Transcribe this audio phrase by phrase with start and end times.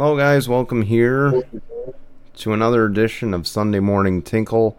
[0.00, 0.48] Hello, guys.
[0.48, 1.42] Welcome here
[2.36, 4.78] to another edition of Sunday Morning Tinkle.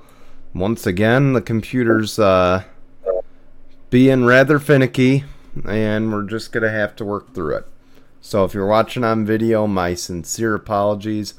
[0.51, 2.63] Once again, the computer's uh,
[3.92, 5.25] being rather finicky,
[5.63, 7.67] and we're just going to have to work through it.
[8.20, 11.35] So, if you're watching on video, my sincere apologies.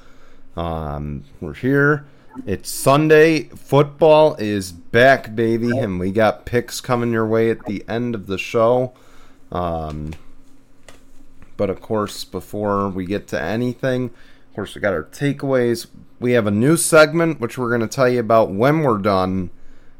[0.54, 2.06] Um, we're here.
[2.46, 3.48] It's Sunday.
[3.48, 8.28] Football is back, baby, and we got picks coming your way at the end of
[8.28, 8.92] the show.
[9.50, 10.12] Um,
[11.56, 15.86] but of course, before we get to anything, of course, we got our takeaways.
[16.20, 19.50] We have a new segment which we're going to tell you about when we're done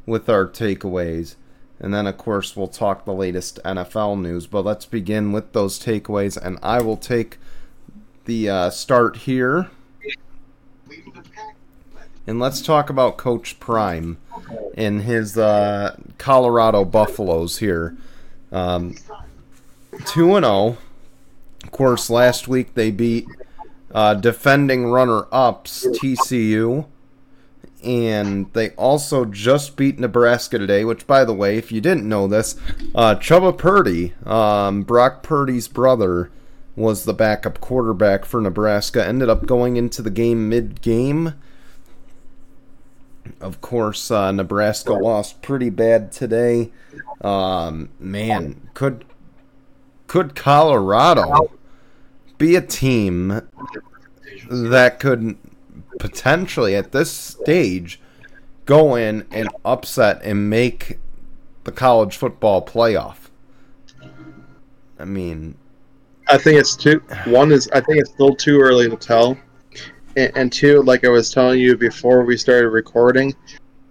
[0.06, 1.36] with our takeaways.
[1.80, 4.46] And then, of course, we'll talk the latest NFL news.
[4.46, 6.36] But let's begin with those takeaways.
[6.36, 7.38] And I will take
[8.24, 9.70] the uh, start here.
[12.26, 14.18] And let's talk about Coach Prime
[14.76, 17.96] and his uh, Colorado Buffaloes here.
[18.52, 18.94] Um,
[20.06, 20.78] 2 and 0 of
[21.72, 23.26] course, last week they beat
[23.92, 26.86] uh, defending runner ups TCU.
[27.82, 32.28] And they also just beat Nebraska today, which, by the way, if you didn't know
[32.28, 32.54] this,
[32.94, 36.30] uh, Chubba Purdy, um, Brock Purdy's brother,
[36.76, 39.04] was the backup quarterback for Nebraska.
[39.04, 41.34] Ended up going into the game mid game.
[43.40, 46.70] Of course, uh, Nebraska lost pretty bad today.
[47.20, 49.04] Um, man, could
[50.06, 51.50] could Colorado
[52.42, 53.40] be a team
[54.50, 55.38] that could
[56.00, 58.00] potentially at this stage
[58.64, 60.98] go in and upset and make
[61.62, 63.30] the college football playoff?
[64.98, 65.54] I mean,
[66.26, 67.00] I think it's too.
[67.26, 69.38] One is I think it's still too early to tell,
[70.16, 73.36] and, and two, like I was telling you before we started recording,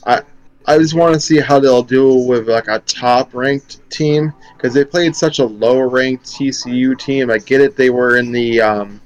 [0.05, 0.23] I
[0.65, 4.73] I just want to see how they'll do with like a top ranked team because
[4.73, 7.31] they played such a low ranked TCU team.
[7.31, 9.01] I get it; they were in the um,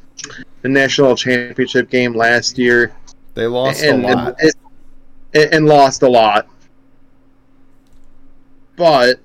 [0.61, 2.94] the national championship game last year.
[3.36, 4.52] They lost and, a lot and,
[5.33, 6.48] and, and lost a lot.
[8.76, 9.20] But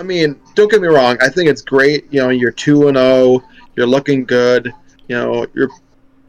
[0.00, 1.16] I mean, don't get me wrong.
[1.20, 2.12] I think it's great.
[2.12, 3.42] You know, you're two and zero.
[3.76, 4.72] You're looking good.
[5.08, 5.70] You know, you're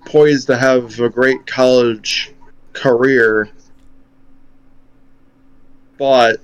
[0.05, 2.33] poised to have a great college
[2.73, 3.49] career
[5.99, 6.39] but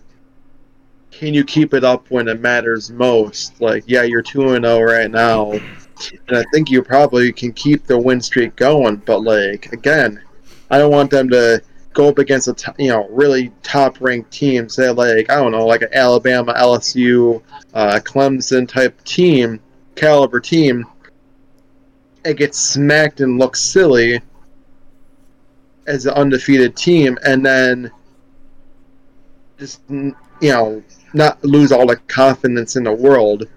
[1.10, 3.60] can you keep it up when it matters most?
[3.62, 7.86] Like, yeah, you're two and zero right now, and I think you probably can keep
[7.86, 8.98] the win streak going.
[8.98, 10.22] But like, again,
[10.70, 14.30] I don't want them to go up against a t- you know really top ranked
[14.30, 17.42] team, say like I don't know, like an Alabama, LSU,
[17.74, 19.62] uh, Clemson type team,
[19.96, 20.86] caliber team,
[22.26, 24.20] and get smacked and look silly
[25.88, 27.90] as an undefeated team, and then
[29.58, 30.84] just you know
[31.14, 33.48] not lose all the confidence in the world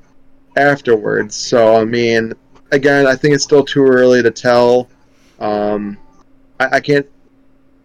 [0.57, 1.35] afterwards.
[1.35, 2.33] So I mean,
[2.71, 4.89] again, I think it's still too early to tell.
[5.41, 5.99] Um,
[6.61, 7.07] I, I can't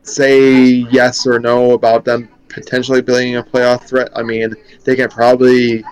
[0.03, 4.09] say yes or no about them potentially being a playoff threat.
[4.15, 4.53] I mean,
[4.83, 5.83] they can probably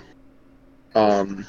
[0.96, 1.46] um,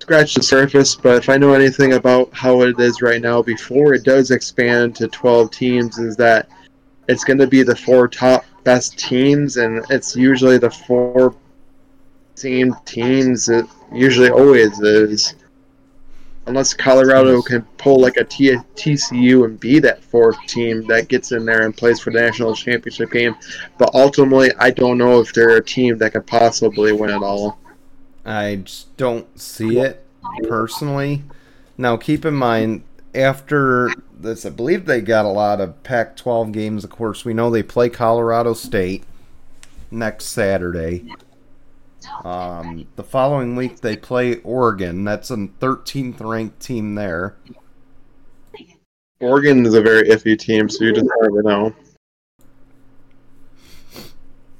[0.00, 3.94] scratch the surface, but if I know anything about how it is right now, before
[3.94, 6.48] it does expand to 12 teams, is that
[7.08, 11.36] it's going to be the four top best teams, and it's usually the four
[12.34, 13.48] same teams.
[13.48, 15.34] It usually always is.
[16.46, 21.32] Unless Colorado can pull like a T- TCU and be that fourth team that gets
[21.32, 23.34] in there and plays for the national championship game.
[23.78, 27.58] But ultimately, I don't know if they're a team that could possibly win it all.
[28.26, 30.04] I just don't see it
[30.42, 31.22] personally.
[31.78, 32.82] Now, keep in mind,
[33.14, 36.84] after this, I believe they got a lot of Pac 12 games.
[36.84, 39.04] Of course, we know they play Colorado State
[39.90, 41.04] next Saturday.
[42.24, 45.04] Um, the following week, they play Oregon.
[45.04, 47.36] That's a 13th ranked team there.
[49.20, 51.74] Oregon is a very iffy team, so you just never know.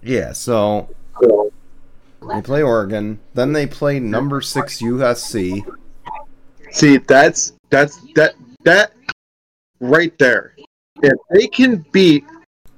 [0.03, 0.88] Yeah, so
[1.20, 3.20] they play Oregon.
[3.34, 5.62] Then they play number six USC.
[6.70, 8.34] See, that's that's that
[8.64, 8.93] that
[9.81, 10.55] right there.
[11.02, 12.25] If they can beat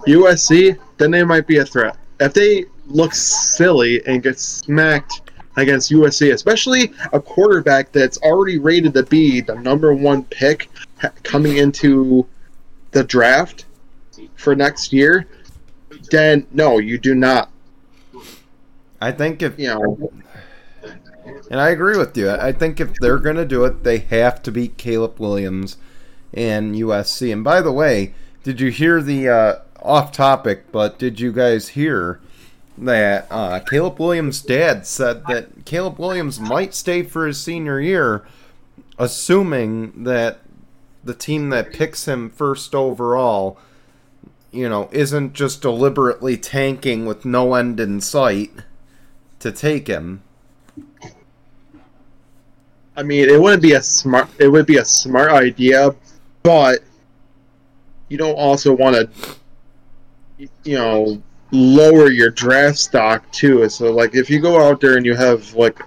[0.06, 1.96] USC, then they might be a threat.
[2.20, 5.22] If they look silly and get smacked
[5.56, 10.68] against USC, especially a quarterback that's already rated to be the number one pick
[11.22, 12.26] coming into
[12.92, 13.66] the draft
[14.36, 15.26] for next year,
[16.10, 17.50] then no, you do not.
[19.00, 20.12] I think if You know,
[21.50, 22.30] And I agree with you.
[22.30, 25.76] I think if they're going to do it, they have to beat Caleb Williams
[26.32, 27.32] and USC.
[27.32, 30.70] And by the way, did you hear the uh, off topic?
[30.72, 32.20] But did you guys hear
[32.78, 38.26] that uh, Caleb Williams' dad said that Caleb Williams might stay for his senior year,
[38.98, 40.40] assuming that
[41.02, 43.58] the team that picks him first overall,
[44.50, 48.50] you know, isn't just deliberately tanking with no end in sight
[49.38, 50.22] to take him.
[52.96, 54.28] I mean, it wouldn't be a smart.
[54.38, 55.94] It would be a smart idea,
[56.42, 56.80] but
[58.08, 59.36] you don't also want to,
[60.64, 63.68] you know, lower your draft stock too.
[63.68, 65.80] So, like, if you go out there and you have like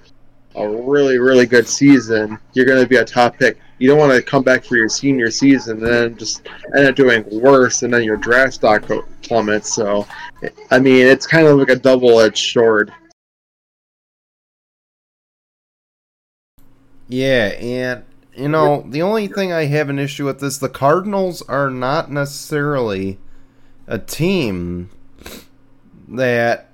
[0.56, 3.58] a really, really good season, you're going to be a top pick.
[3.80, 6.96] You don't want to come back for your senior season and then just end up
[6.96, 8.84] doing worse, and then your draft stock
[9.24, 9.74] plummets.
[9.74, 10.06] So,
[10.70, 12.92] I mean, it's kind of like a double-edged sword.
[17.10, 18.04] Yeah, and
[18.36, 22.10] you know, the only thing I have an issue with is the Cardinals are not
[22.12, 23.18] necessarily
[23.88, 24.92] a team
[26.08, 26.70] that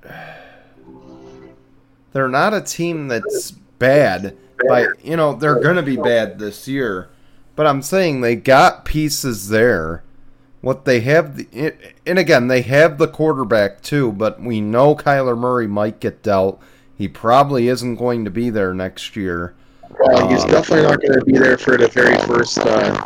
[2.12, 4.38] they're not a team that's bad.
[4.68, 7.10] By you know, they're gonna be bad this year.
[7.56, 10.04] But I'm saying they got pieces there.
[10.60, 11.74] What they have, the,
[12.06, 14.12] and again, they have the quarterback too.
[14.12, 16.62] But we know Kyler Murray might get dealt.
[16.98, 19.56] He probably isn't going to be there next year.
[20.00, 23.06] Well, he's um, definitely not going to be there for the very first uh,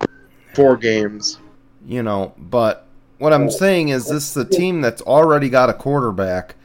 [0.54, 1.40] four games.
[1.86, 2.88] You know, but
[3.18, 6.56] what I'm saying is this is a team that's already got a quarterback.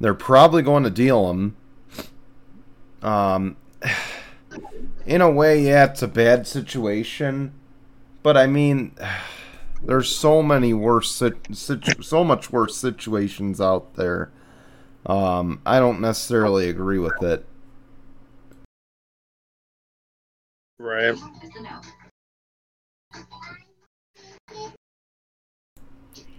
[0.00, 1.56] They're probably going to deal him.
[3.02, 3.56] Um,
[5.06, 7.52] in a way, yeah, it's a bad situation,
[8.22, 8.94] but I mean,
[9.82, 14.30] there's so many worse, situ- so much worse situations out there.
[15.06, 17.46] Um, I don't necessarily agree with it.
[20.78, 21.16] Right.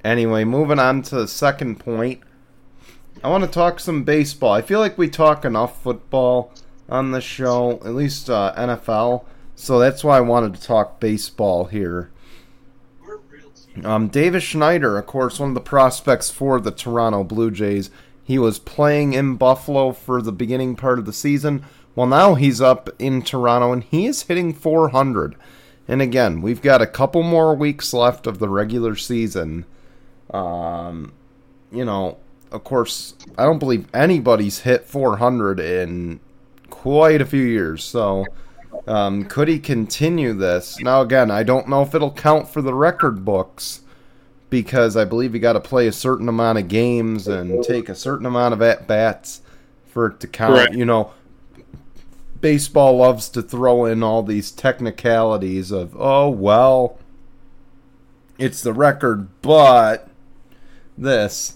[0.04, 2.22] Anyway, moving on to the second point.
[3.24, 4.54] I want to talk some baseball.
[4.54, 6.54] I feel like we talk enough football
[6.88, 9.26] on the show, at least uh, NFL.
[9.56, 12.12] So that's why I wanted to talk baseball here.
[13.84, 17.90] Um, Davis Schneider, of course, one of the prospects for the Toronto Blue Jays.
[18.24, 21.66] He was playing in Buffalo for the beginning part of the season.
[21.96, 25.36] Well, now he's up in Toronto and he is hitting 400.
[25.88, 29.66] And again, we've got a couple more weeks left of the regular season.
[30.34, 31.14] Um,
[31.72, 32.18] you know,
[32.52, 36.20] of course, I don't believe anybody's hit 400 in
[36.70, 37.84] quite a few years.
[37.84, 38.26] So,
[38.88, 40.80] um, could he continue this?
[40.80, 43.82] Now, again, I don't know if it'll count for the record books
[44.50, 47.96] because I believe you got to play a certain amount of games and take a
[47.96, 49.42] certain amount of at bats
[49.88, 50.54] for it to count.
[50.54, 50.74] Right.
[50.74, 51.12] You know,
[52.42, 56.98] baseball loves to throw in all these technicalities of, oh, well,
[58.38, 60.10] it's the record, but
[60.98, 61.56] this.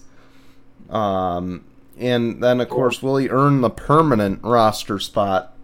[0.88, 1.64] Um,
[1.98, 5.54] and then, of course, will he earn the permanent roster spot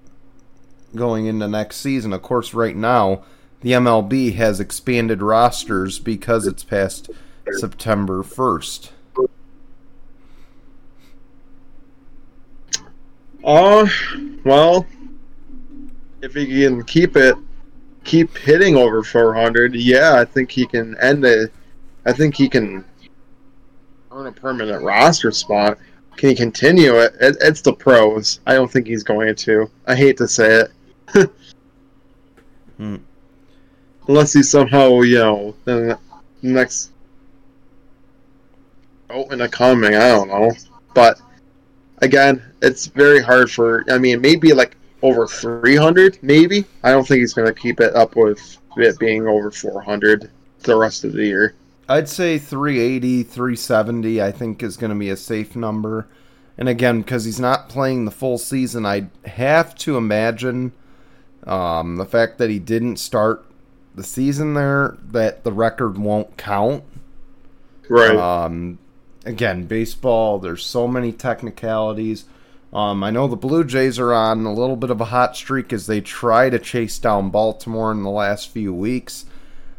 [0.95, 2.13] going into next season?
[2.13, 3.25] Of course, right now,
[3.63, 7.11] the MLB has expanded rosters because it's past
[7.59, 8.91] September 1st.
[13.43, 13.87] Uh,
[14.45, 14.87] well,
[16.27, 17.37] if he can keep it,
[18.03, 21.53] keep hitting over 400, yeah, I think he can end it.
[22.05, 22.85] I think he can
[24.11, 25.79] earn a permanent roster spot.
[26.17, 27.15] Can he continue it?
[27.21, 27.37] it?
[27.41, 28.41] It's the pros.
[28.45, 29.71] I don't think he's going to.
[29.87, 30.65] I hate to say
[31.15, 31.31] it.
[32.77, 32.97] hmm.
[34.09, 35.99] Unless he somehow, you know, the
[36.43, 36.91] next.
[39.11, 40.51] Oh, in a coming, I don't know.
[40.93, 41.21] But
[41.99, 43.85] again, it's very hard for.
[43.89, 46.65] I mean, maybe like over 300, maybe.
[46.83, 50.77] I don't think he's going to keep it up with it being over 400 the
[50.77, 51.55] rest of the year.
[51.89, 56.09] I'd say 380, 370, I think is going to be a safe number.
[56.59, 60.73] And again, because he's not playing the full season, I have to imagine
[61.47, 63.45] um, the fact that he didn't start
[63.95, 66.83] the season there, that the record won't count.
[67.89, 68.17] Right.
[68.17, 68.79] Um,
[69.25, 72.25] again, baseball, there's so many technicalities.
[72.77, 75.73] Um, I know the Blue Jays are on a little bit of a hot streak
[75.73, 79.25] as they try to chase down Baltimore in the last few weeks.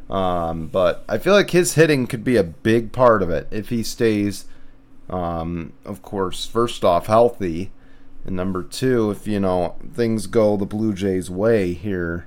[0.10, 3.70] Um, but I feel like his hitting could be a big part of it if
[3.70, 4.46] he stays,
[5.12, 7.70] um, of course, first off, healthy.
[8.26, 12.26] And number two, if, you know, things go the Blue Jays' way here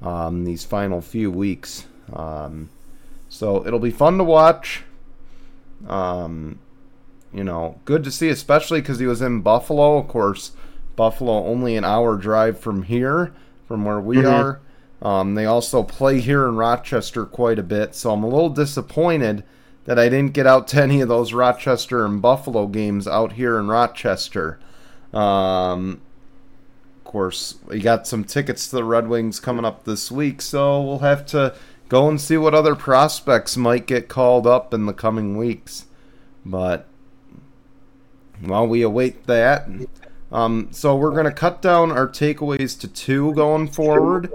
[0.00, 1.84] um, these final few weeks.
[2.10, 2.70] Um,
[3.28, 4.82] so it'll be fun to watch.
[5.86, 6.58] Um,
[7.32, 9.98] you know, good to see, especially because he was in Buffalo.
[9.98, 10.52] Of course,
[10.96, 13.32] Buffalo only an hour drive from here,
[13.66, 14.28] from where we mm-hmm.
[14.28, 14.60] are.
[15.02, 19.44] Um, they also play here in Rochester quite a bit, so I'm a little disappointed
[19.84, 23.58] that I didn't get out to any of those Rochester and Buffalo games out here
[23.58, 24.60] in Rochester.
[25.14, 26.02] Um,
[26.98, 30.82] of course, we got some tickets to the Red Wings coming up this week, so
[30.82, 31.54] we'll have to
[31.88, 35.86] go and see what other prospects might get called up in the coming weeks.
[36.44, 36.86] But
[38.40, 39.68] while we await that,
[40.32, 44.32] um, so we're going to cut down our takeaways to two going forward.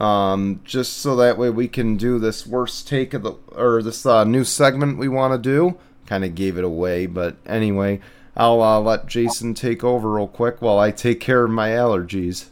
[0.00, 4.06] Um, just so that way we can do this worst take of the or this
[4.06, 5.78] uh, new segment we want to do.
[6.06, 8.00] Kind of gave it away, but anyway,
[8.36, 12.46] I'll uh, let Jason take over real quick while I take care of my allergies.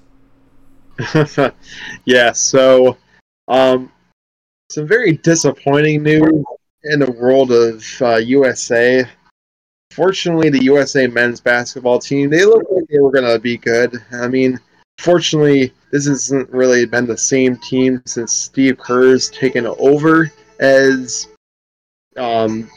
[2.04, 2.98] yeah, so
[3.48, 3.90] um,
[4.70, 6.44] some very disappointing news
[6.84, 9.04] in the world of uh, USA.
[9.90, 13.96] Fortunately, the USA men's basketball team they look like they were going to be good.
[14.12, 14.58] I mean,
[14.98, 20.30] fortunately, this hasn't really been the same team since Steve Kerr's taken over
[20.60, 21.26] as
[22.16, 22.70] um,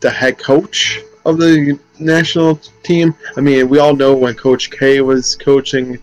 [0.00, 3.14] the head coach of the national team.
[3.36, 5.98] I mean, we all know when Coach K was coaching.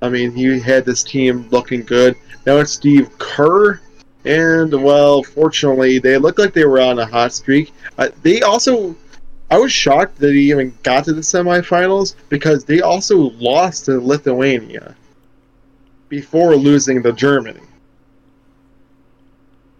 [0.00, 2.16] I mean, he had this team looking good.
[2.44, 3.80] Now it's Steve Kerr,
[4.24, 7.72] and well, fortunately, they look like they were on a hot streak.
[7.98, 8.96] Uh, they also,
[9.52, 14.00] I was shocked that he even got to the semifinals because they also lost to
[14.00, 14.96] Lithuania
[16.08, 17.60] before losing to Germany.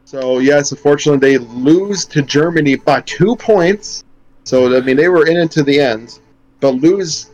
[0.05, 4.05] So yes, unfortunately, they lose to Germany by two points.
[4.45, 6.19] So I mean, they were in it to the end,
[6.61, 7.31] but lose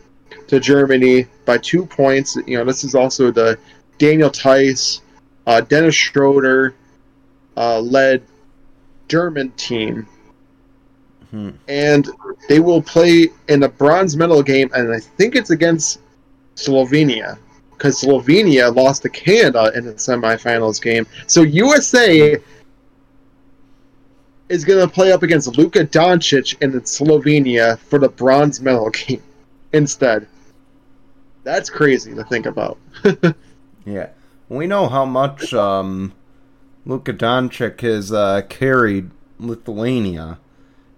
[0.47, 2.37] to Germany by two points.
[2.47, 3.59] You know, this is also the
[3.97, 5.01] Daniel Theis,
[5.45, 6.73] uh, Dennis Schroeder
[7.57, 8.23] uh, led
[9.09, 10.07] German team,
[11.67, 12.09] And
[12.47, 15.99] they will play in a bronze medal game, and I think it's against
[16.55, 17.37] Slovenia
[17.71, 21.07] because Slovenia lost to Canada in the semifinals game.
[21.27, 22.37] So USA
[24.49, 29.23] is going to play up against Luka Doncic in Slovenia for the bronze medal game
[29.71, 30.27] instead.
[31.43, 32.77] That's crazy to think about.
[33.85, 34.09] Yeah,
[34.49, 36.13] we know how much um,
[36.85, 39.09] Luka Doncic has uh, carried
[39.39, 40.37] Lithuania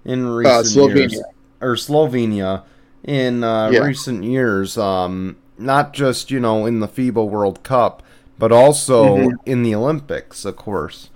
[0.06, 0.96] in recent Slovenia.
[1.12, 1.22] years,
[1.62, 2.64] or Slovenia
[3.04, 3.80] in uh, Yeah.
[3.82, 4.78] recent years.
[4.78, 8.02] Um, not just you know in the FIBA World Cup,
[8.40, 9.32] but also Mhm.
[9.46, 11.10] in the Olympics, of course.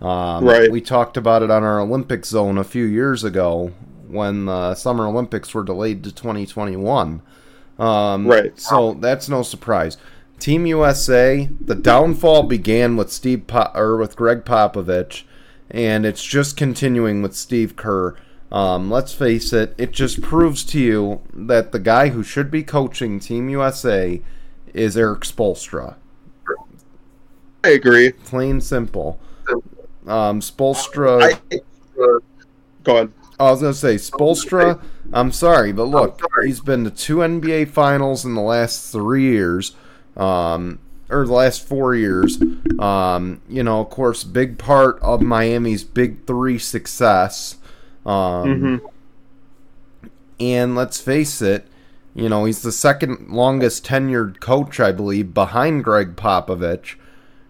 [0.00, 0.70] Um, Right.
[0.72, 3.70] We talked about it on our Olympic zone a few years ago
[4.08, 7.22] when the Summer Olympics were delayed to 2021.
[7.78, 8.58] Um, Right.
[8.58, 9.96] So that's no surprise.
[10.40, 15.22] Team USA, the downfall began with Steve po- or with Gregg Popovich,
[15.70, 18.16] and it's just continuing with Steve Kerr.
[18.52, 22.62] Um, let's face it, it just proves to you that the guy who should be
[22.62, 24.20] coaching Team USA
[24.74, 25.96] is Erik Spoelstra.
[27.64, 28.12] I agree.
[28.12, 29.18] Plain simple.
[30.06, 31.22] Um, Spoelstra.
[31.22, 31.56] I,
[31.98, 32.18] uh,
[32.82, 33.12] go ahead.
[33.40, 34.82] I was gonna say Spoelstra.
[35.14, 39.74] I'm sorry, but look, he's been to two NBA Finals in the last three years,
[40.16, 40.78] um,
[41.08, 42.40] or the last four years.
[42.78, 47.56] Um, you know, of course, big part of Miami's Big Three success.
[48.04, 48.86] Um, hmm
[50.40, 51.66] And let's face it,
[52.14, 56.96] you know, he's the second longest tenured coach, I believe, behind Gregg Popovich.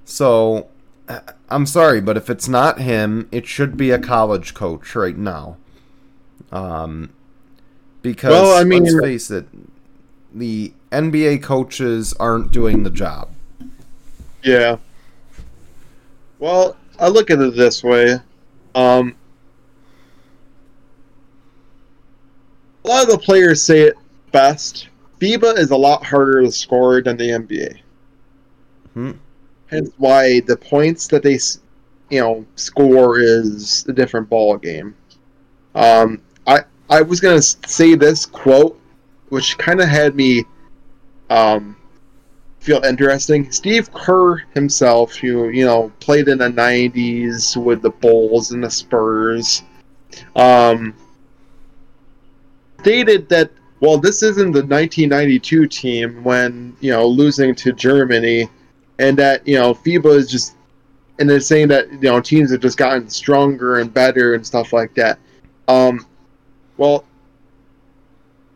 [0.04, 0.68] So,
[1.08, 5.16] I- I'm sorry, but if it's not him, it should be a college coach right
[5.16, 5.56] now.
[6.50, 7.10] Um,
[8.02, 9.46] because Well, I mean- let's face it,
[10.34, 13.28] the NBA coaches aren't doing the job.
[14.42, 14.76] Yeah.
[16.38, 18.18] Well, I look at it this way.
[18.74, 19.14] Um,
[22.84, 23.96] a lot of the players say it
[24.32, 24.88] best.
[25.20, 27.80] FIBA is a lot harder to score than the NBA.
[28.94, 29.12] Hmm.
[29.66, 31.38] Hence why the points that they,
[32.10, 34.94] you know, score is a different ball game.
[35.74, 38.78] Um, I I was gonna say this quote,
[39.30, 40.44] which kind of had me,
[41.30, 41.76] um,
[42.60, 43.50] feel interesting.
[43.50, 48.70] Steve Kerr himself, who you know played in the '90s with the Bulls and the
[48.70, 49.62] Spurs,
[50.36, 50.94] um,
[52.82, 53.50] stated that
[53.82, 58.48] well, this isn't the 1992 team when you know losing to Germany,
[59.00, 60.54] and that you know FIBA is just,
[61.18, 64.72] and they're saying that you know teams have just gotten stronger and better and stuff
[64.72, 65.18] like that.
[65.66, 66.06] Um,
[66.76, 67.04] well,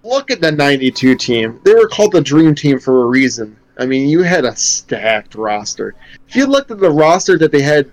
[0.04, 1.60] look at the 92 team.
[1.64, 3.56] They were called the Dream Team for a reason.
[3.78, 5.96] I mean, you had a stacked roster.
[6.28, 7.90] If you looked at the roster that they had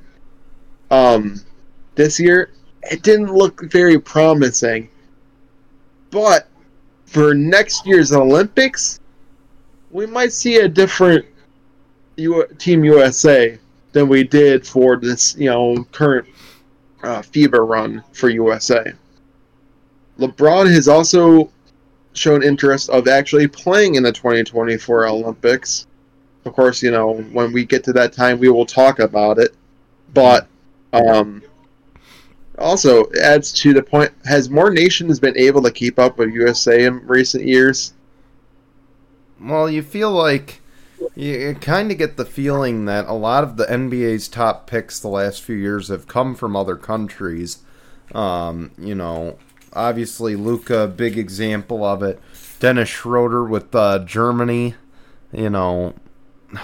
[0.91, 1.41] um,
[1.95, 2.51] this year,
[2.83, 4.89] it didn't look very promising.
[6.13, 6.47] But
[7.07, 8.99] for next year's Olympics,
[9.89, 11.25] we might see a different
[12.17, 13.57] U- Team USA
[13.93, 16.27] than we did for this, you know, current
[17.03, 18.93] uh, run for USA.
[20.19, 21.51] LeBron has also
[22.13, 25.87] shown interest of actually playing in the 2024 Olympics.
[26.45, 29.55] Of course, you know when we get to that time, we will talk about it.
[30.13, 30.47] But
[30.93, 31.41] um,
[32.57, 36.85] also adds to the point: has more nations been able to keep up with USA
[36.85, 37.93] in recent years?
[39.39, 40.61] Well, you feel like
[41.15, 45.09] you kind of get the feeling that a lot of the NBA's top picks the
[45.09, 47.59] last few years have come from other countries.
[48.13, 49.37] Um, you know,
[49.73, 52.19] obviously Luka, big example of it.
[52.59, 54.75] Dennis Schroeder with uh, Germany.
[55.31, 55.95] You know,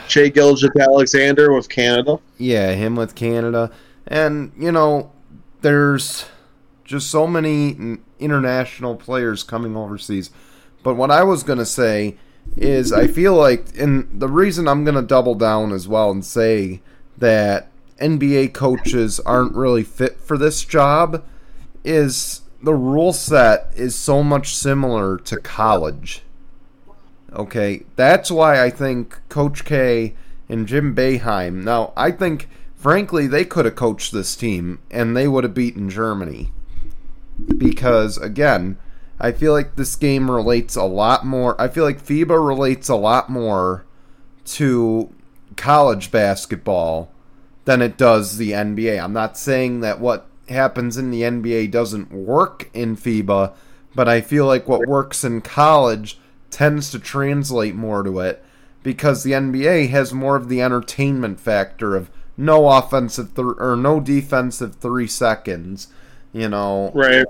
[0.08, 2.19] Shai Gilgeous-Alexander with Canada.
[2.38, 3.72] Yeah, him with Canada,
[4.08, 5.12] and you know,
[5.62, 6.25] there's
[6.84, 10.32] just so many international players coming overseas.
[10.84, 12.18] But what I was gonna say
[12.58, 16.25] is I feel like, and the reason I'm going to double down as well and
[16.25, 16.82] say
[17.18, 21.24] that NBA coaches aren't really fit for this job
[21.84, 26.24] is the rule set is so much similar to college.
[27.34, 30.16] Okay, that's why I think Coach K
[30.48, 31.63] and Jim Boeheim.
[31.63, 35.89] Now, I think, frankly, they could have coached this team and they would have beaten
[35.89, 36.51] Germany.
[37.57, 38.77] Because, again,
[39.19, 41.59] I feel like this game relates a lot more.
[41.62, 43.86] I feel like FIBA relates a lot more
[44.45, 45.13] to
[45.57, 47.12] college basketball
[47.65, 49.01] than it does the NBA.
[49.01, 53.53] I'm not saying that what happens in the NBA doesn't work in FIBA,
[53.93, 56.17] but I feel like what works in college
[56.50, 58.43] tends to translate more to it
[58.83, 62.09] because the NBA has more of the entertainment factor of
[62.39, 65.88] no offensive th- or no defensive 3 seconds,
[66.34, 66.91] you know.
[66.93, 67.25] Right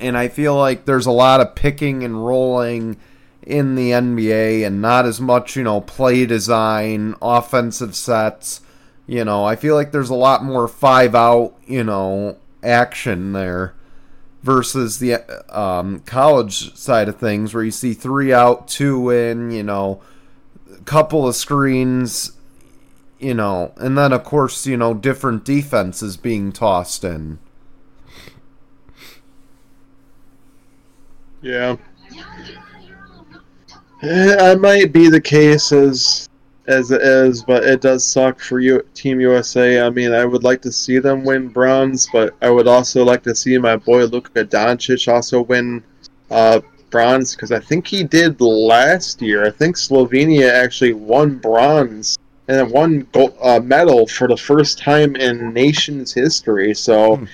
[0.00, 2.96] and I feel like there's a lot of picking and rolling
[3.42, 8.60] in the NBA and not as much, you know, play design, offensive sets.
[9.06, 13.74] You know, I feel like there's a lot more five out, you know, action there
[14.42, 15.14] versus the
[15.48, 20.00] um, college side of things where you see three out, two in, you know,
[20.72, 22.32] a couple of screens,
[23.18, 27.38] you know, and then of course, you know, different defenses being tossed in.
[31.42, 31.76] Yeah.
[34.00, 36.28] It might be the case as
[36.66, 39.80] as it is, but it does suck for you, Team USA.
[39.80, 43.22] I mean, I would like to see them win bronze, but I would also like
[43.22, 45.82] to see my boy Luka Doncic also win
[46.30, 49.46] uh, bronze because I think he did last year.
[49.46, 55.14] I think Slovenia actually won bronze and won gold, uh, medal for the first time
[55.16, 56.74] in nation's history.
[56.74, 57.24] So hmm.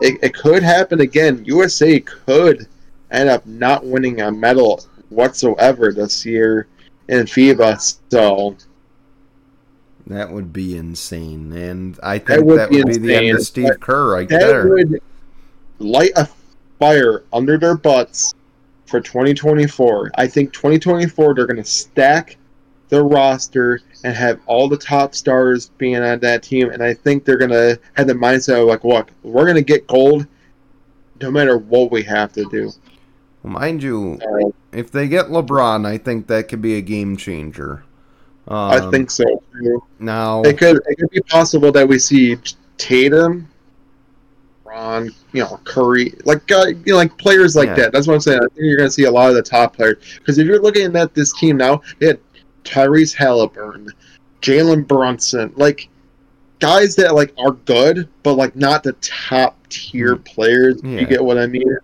[0.00, 1.44] it, it could happen again.
[1.44, 2.66] USA could
[3.10, 6.68] end up not winning a medal whatsoever this year
[7.08, 7.98] in FIBA.
[8.10, 8.56] So
[10.06, 13.38] that would be insane, and I think that would, that be, would be, the end
[13.38, 14.68] of Steve Kerr right that there.
[14.68, 15.00] Would
[15.78, 16.28] light a
[16.78, 18.32] fire under their butts
[18.86, 20.12] for 2024.
[20.14, 22.36] I think 2024 they're going to stack
[22.88, 27.24] their roster and have all the top stars being on that team, and I think
[27.24, 30.26] they're going to have the mindset of like, look, we're going to get gold
[31.20, 32.70] no matter what we have to do.
[33.42, 34.18] Well, mind you,
[34.72, 37.84] if they get LeBron, I think that could be a game changer.
[38.48, 39.82] Um, I think so too.
[39.98, 42.36] Now it could it could be possible that we see
[42.78, 43.48] Tatum,
[44.64, 47.74] Ron, you know Curry, like uh, you know, like players like yeah.
[47.74, 47.92] that.
[47.92, 48.38] That's what I'm saying.
[48.38, 50.62] I think you're going to see a lot of the top players because if you're
[50.62, 52.20] looking at this team now, they had
[52.66, 53.88] Tyrese Halliburton,
[54.42, 55.88] Jalen Brunson, like
[56.58, 60.24] guys that like are good, but like not the top tier mm.
[60.24, 60.80] players.
[60.82, 61.00] Yeah.
[61.00, 61.78] You get what I mean?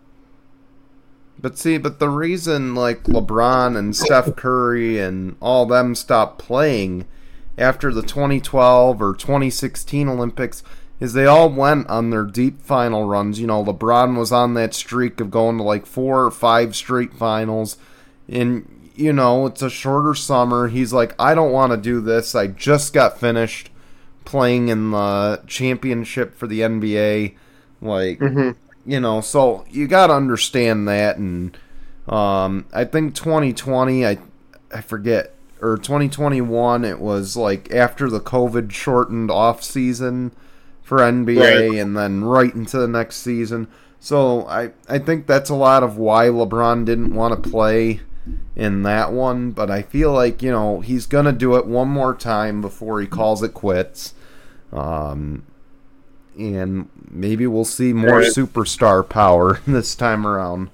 [1.39, 7.07] But see, but the reason like LeBron and Steph Curry and all them stopped playing
[7.59, 10.63] after the 2012 or 2016 Olympics
[11.01, 13.41] is they all went on their deep final runs.
[13.41, 17.13] You know, LeBron was on that streak of going to like four or five straight
[17.13, 17.77] finals.
[18.29, 20.69] And, you know, it's a shorter summer.
[20.69, 22.35] He's like, I don't want to do this.
[22.35, 23.71] I just got finished
[24.25, 27.35] playing in the championship for the NBA.
[27.81, 28.51] Like, mm-hmm
[28.85, 31.17] you know, so you got to understand that.
[31.17, 31.57] And
[32.09, 34.19] um, I think 2020, I
[34.75, 40.33] I forget, or 2021, it was like after the COVID shortened off season
[40.83, 41.81] for NBA, right.
[41.81, 43.69] and then right into the next season.
[44.01, 48.01] So I I think that's a lot of why LeBron didn't want to play
[48.57, 49.51] in that one.
[49.53, 53.07] But I feel like you know he's gonna do it one more time before he
[53.07, 54.15] calls it quits.
[54.73, 55.45] Um,
[56.39, 58.33] and maybe we'll see more right.
[58.33, 60.71] superstar power this time around.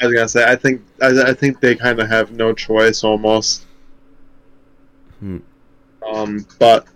[0.00, 3.02] I was gonna say, I think I, I think they kind of have no choice
[3.02, 3.66] almost.
[5.18, 5.38] Hmm.
[6.08, 6.86] Um, but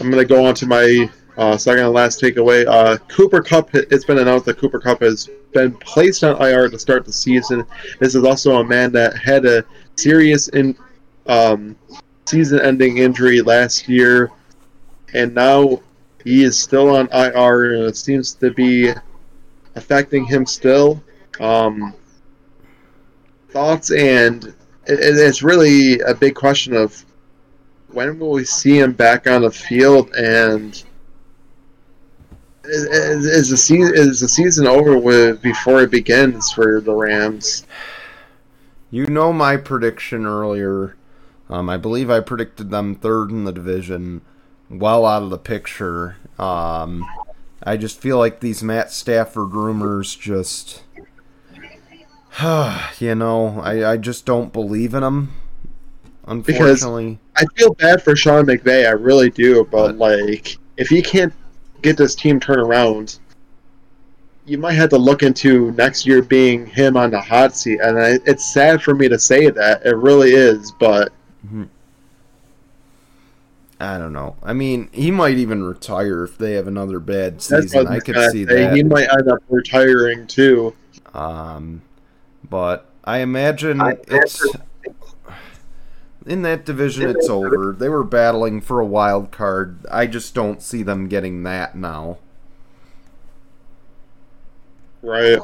[0.00, 2.66] I'm gonna go on to my uh, second and last takeaway.
[2.66, 3.74] Uh, Cooper Kupp.
[3.74, 7.66] It's been announced that Cooper Kupp has been placed on IR to start the season.
[7.98, 9.64] This is also a man that had a
[9.96, 10.76] serious in,
[11.26, 11.76] um,
[12.26, 14.30] season-ending injury last year,
[15.12, 15.80] and now
[16.22, 18.92] he is still on IR, and it seems to be
[19.74, 21.02] affecting him still.
[21.40, 21.94] Um,
[23.50, 24.54] thoughts and it,
[24.86, 27.04] it's really a big question of
[27.88, 30.82] when will we see him back on the field and
[32.64, 37.66] is, is the season is the season over with before it begins for the Rams?
[38.90, 40.96] You know my prediction earlier.
[41.50, 44.22] Um, I believe I predicted them third in the division,
[44.70, 46.16] well out of the picture.
[46.38, 47.04] Um,
[47.62, 50.82] I just feel like these Matt Stafford rumors just,
[52.98, 55.34] you know, I, I just don't believe in them.
[56.26, 58.86] Unfortunately, because I feel bad for Sean McVay.
[58.86, 61.34] I really do, but like, if he can't
[61.84, 63.18] get this team turned around,
[64.46, 67.80] you might have to look into next year being him on the hot seat.
[67.80, 69.86] And I, it's sad for me to say that.
[69.86, 71.12] It really is, but.
[71.46, 71.64] Mm-hmm.
[73.80, 74.36] I don't know.
[74.42, 77.86] I mean, he might even retire if they have another bad season.
[77.86, 78.66] I could see say.
[78.66, 78.76] that.
[78.76, 80.74] He might end up retiring too.
[81.12, 81.82] Um,
[82.48, 84.42] but I imagine I it's
[86.26, 87.10] in that division.
[87.10, 87.72] It's over.
[87.72, 89.84] They were battling for a wild card.
[89.90, 92.18] I just don't see them getting that now.
[95.02, 95.38] Right.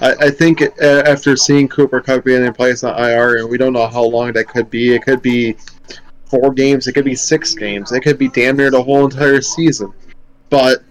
[0.00, 3.72] I, I think after seeing Cooper Kupp being in place on IR, and we don't
[3.72, 4.94] know how long that could be.
[4.94, 5.56] It could be
[6.24, 6.86] four games.
[6.86, 7.92] It could be six games.
[7.92, 9.92] It could be damn near the whole entire season.
[10.50, 10.82] But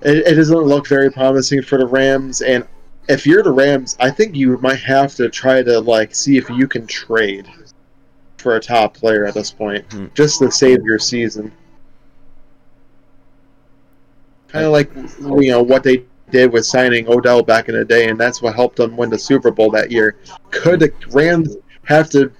[0.00, 2.40] it, it doesn't look very promising for the Rams.
[2.40, 2.66] And
[3.08, 6.48] if you're the Rams, I think you might have to try to like see if
[6.50, 7.48] you can trade
[8.38, 10.06] for a top player at this point, hmm.
[10.14, 11.52] just to save your season.
[14.48, 18.08] Kind of like you know what they did with signing Odell back in the day,
[18.08, 20.16] and that's what helped them win the Super Bowl that year.
[20.50, 22.30] Could the Rams have to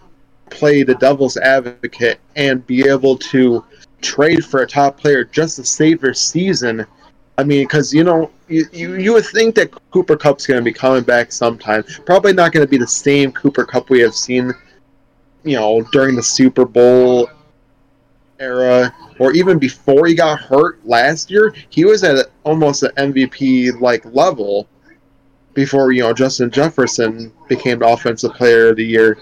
[0.51, 3.65] play the devil's advocate and be able to
[4.03, 6.87] trade for a top player just to save their season?
[7.39, 10.65] I mean, because you know, you, you you would think that Cooper Kupp's going to
[10.65, 11.85] be coming back sometime.
[12.07, 14.53] Probably not going to be the same Cooper Kupp we have seen,
[15.45, 17.31] you know, during the Super Bowl
[18.39, 23.81] era or even before he got hurt last year, he was at almost an MVP
[23.81, 24.67] like level
[25.55, 29.19] before you know Justin Jefferson became the offensive player of the year.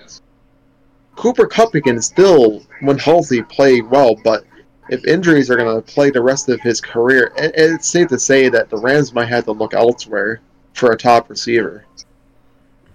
[1.16, 4.44] Cooper Kupp can still, when healthy, play well, but
[4.90, 8.18] if injuries are going to play the rest of his career, it, it's safe to
[8.18, 10.40] say that the Rams might have to look elsewhere
[10.74, 11.86] for a top receiver.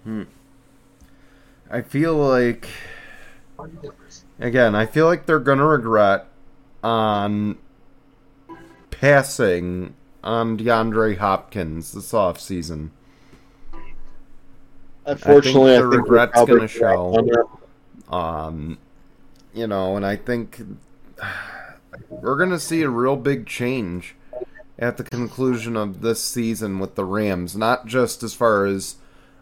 [0.04, 0.24] Hmm.
[1.70, 2.68] I feel like,
[4.38, 6.26] again, I feel like they're going to regret
[6.84, 7.56] on
[8.90, 12.92] passing on DeAndre Hopkins this off season.
[15.06, 17.48] Unfortunately, I think the I regret's going to show.
[18.10, 18.78] Um,
[19.54, 20.60] you know, and I think
[22.08, 24.14] we're going to see a real big change
[24.78, 28.96] at the conclusion of this season with the Rams, not just as far as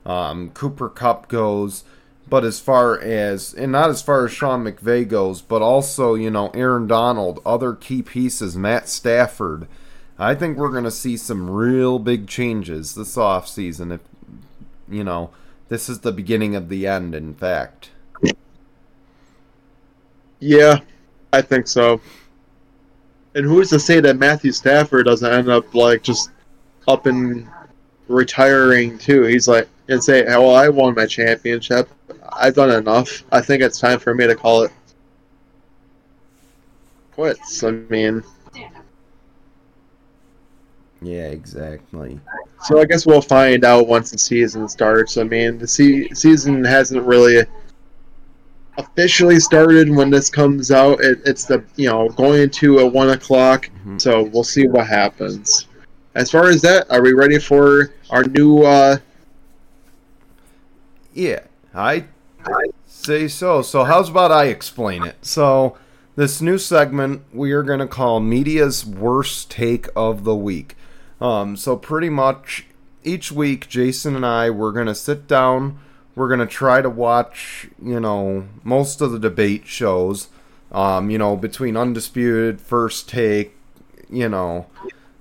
[0.07, 1.85] um, Cooper Kupp goes,
[2.29, 6.31] but as far as, and not as far as Sean McVay goes, but also, you
[6.31, 9.67] know, Aaron Donald, other key pieces, Matt Stafford.
[10.19, 14.01] I think we're going to see some real big changes this offseason if,
[14.89, 15.31] you know,
[15.69, 17.91] this is the beginning of the end, in fact.
[20.39, 20.81] Yeah,
[21.33, 22.01] I think so.
[23.35, 26.31] And who's to say that Matthew Stafford doesn't end up like just
[26.87, 27.49] up and
[28.09, 29.25] retiring too?
[29.25, 31.89] He's like and say, oh, "Well, I won my championship.
[32.33, 33.25] I've done enough.
[33.33, 34.73] I think it's time for me to call it
[37.13, 38.23] quits." I mean,
[41.03, 42.19] yeah, exactly.
[42.63, 45.19] So I guess we'll find out once the season starts.
[45.19, 47.45] I mean, the se- season hasn't really
[48.77, 51.01] officially started when this comes out.
[51.01, 53.99] It, it's the you know going into a one o'clock, mm-hmm.
[53.99, 55.67] so we'll see what happens.
[56.15, 58.63] As far as that, are we ready for our new?
[58.63, 58.99] uh
[61.13, 61.41] Yeah,
[61.75, 62.05] I
[62.45, 63.63] I say so.
[63.63, 65.25] So how's about I explain it?
[65.25, 65.77] So
[66.17, 70.77] this new segment we are going to call media's worst take of the week.
[71.21, 72.67] Um, so pretty much
[73.03, 75.79] each week, Jason and I we're going to sit down
[76.15, 80.29] we're gonna try to watch, you know, most of the debate shows.
[80.73, 83.55] Um, you know, between Undisputed, First Take,
[84.11, 84.67] you know,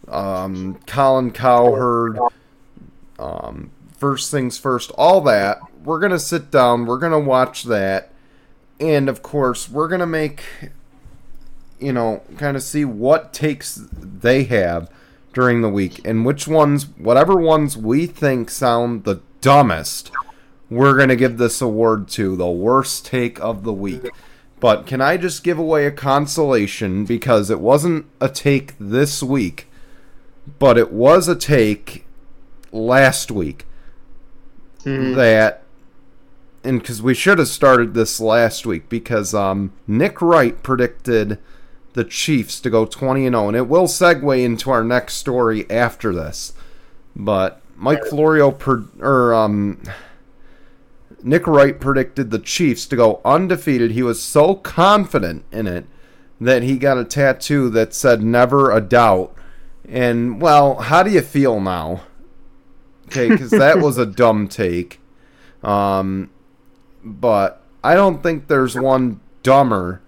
[0.08, 2.18] um, Colin Cowherd,
[3.20, 5.60] um, First Things First, all that.
[5.84, 6.86] We're gonna sit down.
[6.86, 8.12] We're gonna watch that,
[8.80, 10.44] and of course, we're gonna make
[11.84, 14.90] you know, kind of see what takes they have
[15.34, 20.10] during the week and which ones, whatever ones we think sound the dumbest,
[20.74, 24.06] we're going to give this award to the worst take of the week.
[24.60, 29.68] But can I just give away a consolation because it wasn't a take this week,
[30.60, 32.06] but it was a take
[32.72, 33.66] last week
[34.86, 35.16] Mhm.
[35.16, 35.64] that
[36.64, 41.38] and because we should have started this last week because um, Nick Wright predicted
[41.94, 45.70] the Chiefs to go 20 and 0 and it will segue into our next story
[45.70, 46.54] after this.
[47.16, 49.80] But Mike Florio per, or um,
[51.24, 53.92] Nick Wright predicted the Chiefs to go undefeated.
[53.92, 55.86] He was so confident in it
[56.40, 59.34] that he got a tattoo that said never a doubt.
[59.88, 62.04] And well, how do you feel now?
[63.06, 65.00] Okay, because that was a dumb take.
[65.64, 66.30] Um,
[67.04, 70.02] but I don't think there's one dumber.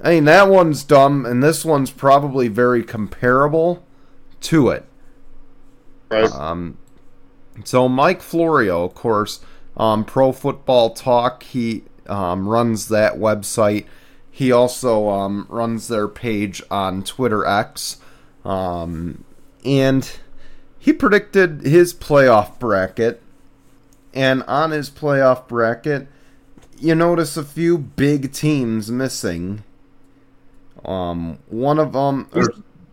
[0.00, 3.84] I mean, that one's dumb, and this one's probably very comparable
[4.42, 4.84] to it.
[6.10, 6.30] Right.
[6.32, 6.78] Um,
[7.64, 9.40] so Mike Florio, of course,
[9.76, 13.86] um, Pro Football Talk, he um, runs that website.
[14.30, 17.98] He also um, runs their page on Twitter X,
[18.44, 19.24] um,
[19.64, 20.18] and
[20.78, 23.22] he predicted his playoff bracket.
[24.12, 26.06] And on his playoff bracket,
[26.78, 29.64] you notice a few big teams missing.
[30.84, 32.48] Um, one of them, or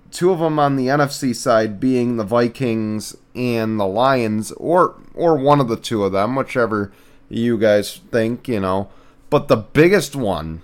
[0.09, 5.35] two of them on the NFC side, being the Vikings and the Lions, or or
[5.35, 6.91] one of the two of them, whichever
[7.29, 8.89] you guys think, you know.
[9.29, 10.61] But the biggest one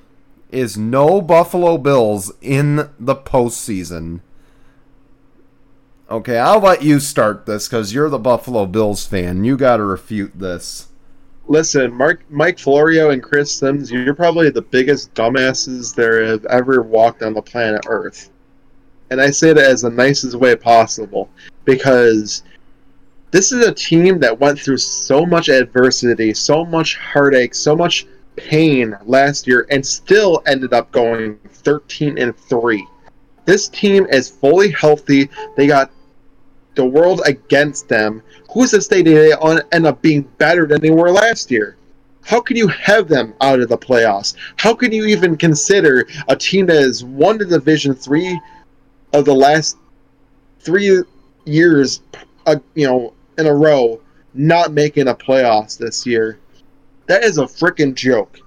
[0.52, 4.22] is no Buffalo Bills in the postseason.
[6.10, 9.44] Okay, I'll let you start this because you're the Buffalo Bills fan.
[9.44, 10.88] You got to refute this.
[11.50, 16.82] Listen, Mark, Mike Florio and Chris Sims, you're probably the biggest dumbasses there have ever
[16.82, 18.30] walked on the planet Earth.
[19.10, 21.30] And I say that as the nicest way possible
[21.64, 22.44] because
[23.32, 28.08] this is a team that went through so much adversity, so much heartache, so much
[28.38, 32.88] pain last year and still ended up going 13 and 3.
[33.46, 35.30] This team is fully healthy.
[35.56, 35.92] They got
[36.76, 38.22] the world against them.
[38.54, 39.34] Who's to say they
[39.72, 41.76] end up being better than they were last year?
[42.24, 44.36] How can you have them out of the playoffs?
[44.58, 48.40] How can you even consider a team that has won the Division three
[49.14, 49.78] of the last
[50.60, 51.04] three
[51.46, 52.02] years,
[52.46, 54.02] uh, you know, in a row,
[54.34, 56.40] not making a playoffs this year?
[57.08, 58.40] That is a freaking joke.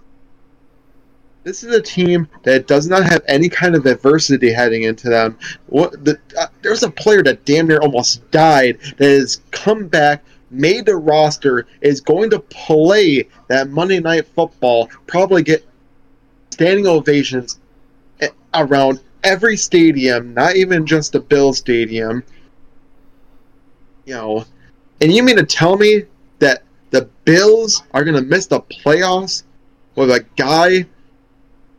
[1.43, 5.39] This is a team that does not have any kind of adversity heading into them.
[5.67, 10.23] What the, uh, there's a player that damn near almost died that has come back,
[10.51, 15.67] made the roster, is going to play that Monday Night Football, probably get
[16.51, 17.59] standing ovations
[18.53, 22.23] around every stadium, not even just the Bill Stadium.
[24.05, 24.45] You know,
[25.01, 26.05] and you mean to tell me
[26.39, 29.45] that the Bills are going to miss the playoffs
[29.95, 30.87] with a guy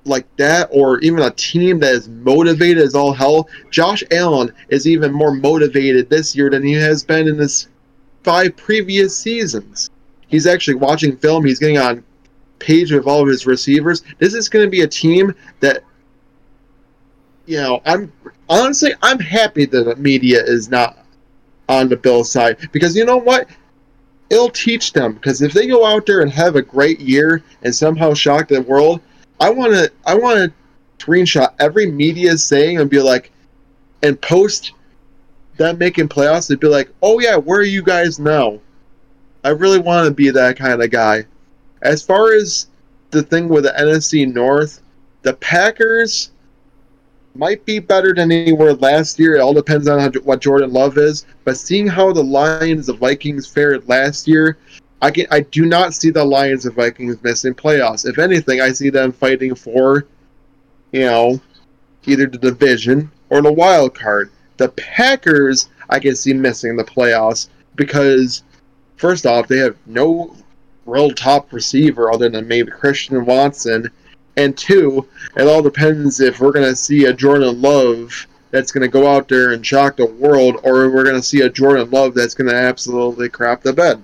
[0.05, 3.47] like that, or even a team that is motivated as all hell.
[3.69, 7.67] Josh Allen is even more motivated this year than he has been in his
[8.23, 9.91] five previous seasons.
[10.27, 11.45] He's actually watching film.
[11.45, 12.03] He's getting on
[12.59, 14.03] page with all of his receivers.
[14.17, 15.83] This is going to be a team that,
[17.45, 18.11] you know, I'm
[18.49, 21.00] honestly I'm happy that the media is not
[21.71, 23.49] on the Bills side because you know what?
[24.29, 27.73] It'll teach them because if they go out there and have a great year and
[27.73, 29.01] somehow shock the world,
[29.39, 30.53] I want to I want to
[31.03, 33.31] screenshot every media saying and be like,
[34.03, 34.73] and post
[35.57, 38.59] them making playoffs and be like, oh yeah, where are you guys now?
[39.43, 41.25] I really want to be that kind of guy.
[41.81, 42.67] As far as
[43.09, 44.81] the thing with the NFC North,
[45.23, 46.31] the Packers
[47.35, 49.35] might be better than anywhere last year.
[49.35, 51.25] It all depends on how, what Jordan Love is.
[51.43, 54.57] But seeing how the Lions, the Vikings fared last year,
[55.01, 58.07] I can I do not see the Lions and Vikings missing playoffs.
[58.07, 60.05] If anything, I see them fighting for,
[60.91, 61.41] you know,
[62.05, 64.31] either the division or the wild card.
[64.57, 68.43] The Packers, I can see missing the playoffs because,
[68.97, 70.35] first off, they have no
[70.85, 73.89] real top receiver other than maybe Christian Watson,
[74.37, 78.81] and two, it all depends if we're going to see a Jordan Love that's going
[78.81, 81.89] to go out there and shock the world, or we're going to see a Jordan
[81.89, 84.03] Love that's going to absolutely crap the bed.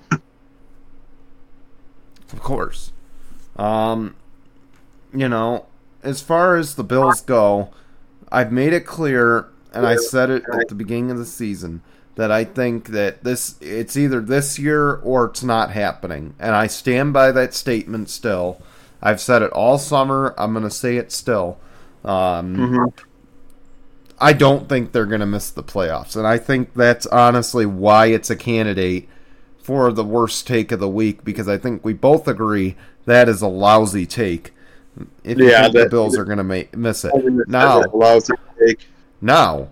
[2.32, 2.92] Of course.
[3.56, 4.16] Um,
[5.12, 5.66] you know,
[6.02, 7.70] as far as the Bills go,
[8.30, 11.82] I've made it clear, and I said it at the beginning of the season
[12.14, 16.66] that I think that this it's either this year or it's not happening, and I
[16.66, 18.60] stand by that statement still.
[19.02, 20.34] I've said it all summer.
[20.38, 21.58] I'm going to say it still.
[22.04, 22.70] Um,
[24.20, 26.16] I don't think they're going to miss the playoffs.
[26.16, 29.08] And I think that's honestly why it's a candidate
[29.62, 33.42] for the worst take of the week because I think we both agree that is
[33.42, 34.52] a lousy take.
[35.22, 37.18] If you Yeah, think the Bills are going to miss it.
[37.46, 38.88] Now, lousy take.
[39.20, 39.68] now,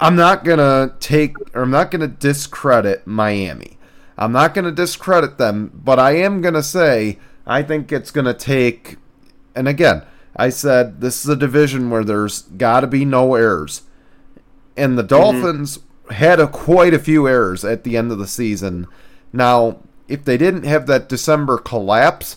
[0.00, 3.78] I'm not going to take or I'm not going to discredit Miami.
[4.18, 8.10] I'm not going to discredit them, but I am going to say I think it's
[8.10, 8.96] going to take
[9.54, 10.02] and again,
[10.36, 13.82] I said this is a division where there's got to be no errors.
[14.76, 15.08] And the mm-hmm.
[15.08, 15.78] Dolphins
[16.10, 18.86] had a, quite a few errors at the end of the season.
[19.32, 19.78] Now,
[20.08, 22.36] if they didn't have that December collapse,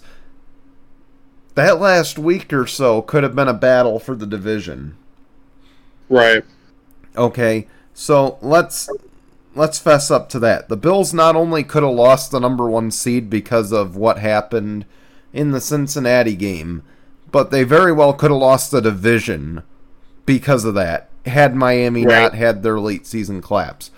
[1.55, 4.95] that last week or so could have been a battle for the division.
[6.07, 6.43] Right.
[7.17, 8.89] Okay, so let's
[9.57, 10.69] let's fess up to that.
[10.69, 14.85] The Bills not only could have lost the number one seed because of what happened
[15.33, 16.83] in the Cincinnati game,
[17.31, 19.63] but they very well could have lost the division
[20.25, 21.09] because of that.
[21.25, 22.21] Had Miami Right.
[22.23, 23.91] not had their late season collapse,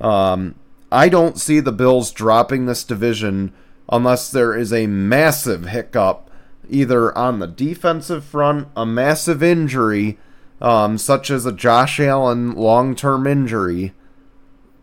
[0.00, 0.56] um,
[0.90, 3.52] I don't see the Bills dropping this division
[3.88, 6.28] unless there is a massive hiccup,
[6.68, 10.18] either on the defensive front, a massive injury,
[10.60, 13.92] um, such as a Josh Allen long term injury,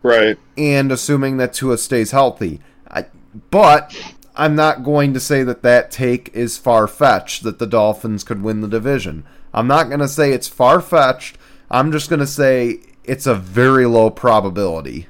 [0.02, 0.38] Right.
[0.56, 2.60] and assuming that Tua stays healthy.
[2.90, 3.06] I,
[3.50, 3.94] but
[4.34, 8.42] I'm not going to say that that take is far fetched that the Dolphins could
[8.42, 9.24] win the division.
[9.52, 11.36] I'm not going to say it's far fetched.
[11.70, 15.06] I'm just going to say it's a very low probability.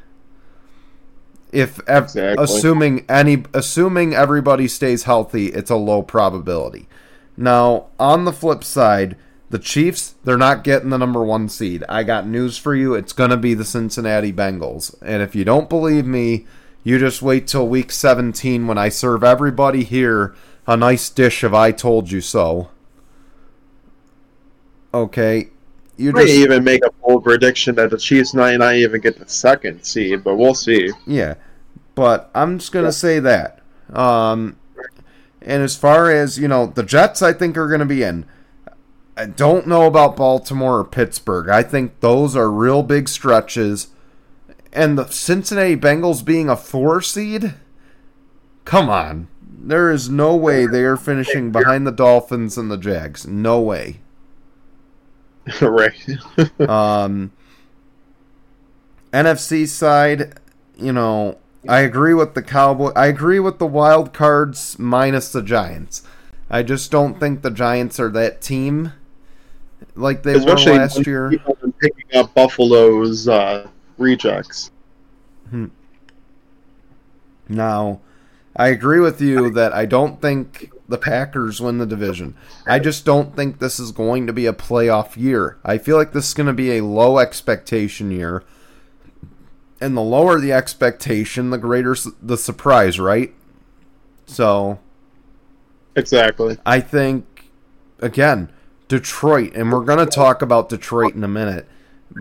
[1.52, 2.44] If ev- Exactly.
[2.44, 6.88] assuming any assuming everybody stays healthy, it's a low probability.
[7.36, 9.16] Now, on the flip side,
[9.50, 11.84] the Chiefs, they're not getting the number one seed.
[11.88, 12.94] I got news for you.
[12.94, 14.94] It's going to be the Cincinnati Bengals.
[15.02, 16.46] And if you don't believe me,
[16.84, 20.34] you just wait till week 17 when I serve everybody here
[20.66, 22.70] a nice dish of I told you so.
[24.94, 25.48] Okay.
[25.96, 29.28] You just even make a bold prediction that the Chiefs might not even get the
[29.28, 30.90] second seed, but we'll see.
[31.06, 31.34] Yeah,
[31.94, 33.60] but I'm just gonna say that.
[33.92, 34.56] Um,
[35.42, 38.24] and as far as you know, the Jets, I think are gonna be in.
[39.20, 41.50] I don't know about Baltimore or Pittsburgh.
[41.50, 43.88] I think those are real big stretches.
[44.72, 47.52] And the Cincinnati Bengals being a four seed,
[48.64, 53.26] come on, there is no way they are finishing behind the Dolphins and the Jags.
[53.26, 54.00] No way.
[55.60, 55.92] right.
[56.66, 57.32] Um,
[59.12, 60.40] NFC side,
[60.78, 61.36] you know,
[61.68, 62.92] I agree with the Cowboy.
[62.96, 66.04] I agree with the wild cards minus the Giants.
[66.48, 68.94] I just don't think the Giants are that team
[69.94, 71.30] like they Especially were last year.
[71.30, 73.66] people have been picking up Buffalo's uh,
[73.98, 74.70] rejects.
[77.48, 78.00] Now,
[78.54, 82.36] I agree with you that I don't think the Packers win the division.
[82.66, 85.58] I just don't think this is going to be a playoff year.
[85.64, 88.44] I feel like this is going to be a low expectation year.
[89.80, 93.34] And the lower the expectation, the greater the surprise, right?
[94.26, 94.78] So,
[95.96, 96.58] Exactly.
[96.64, 97.50] I think
[97.98, 98.50] again,
[98.90, 101.68] Detroit, and we're gonna talk about Detroit in a minute,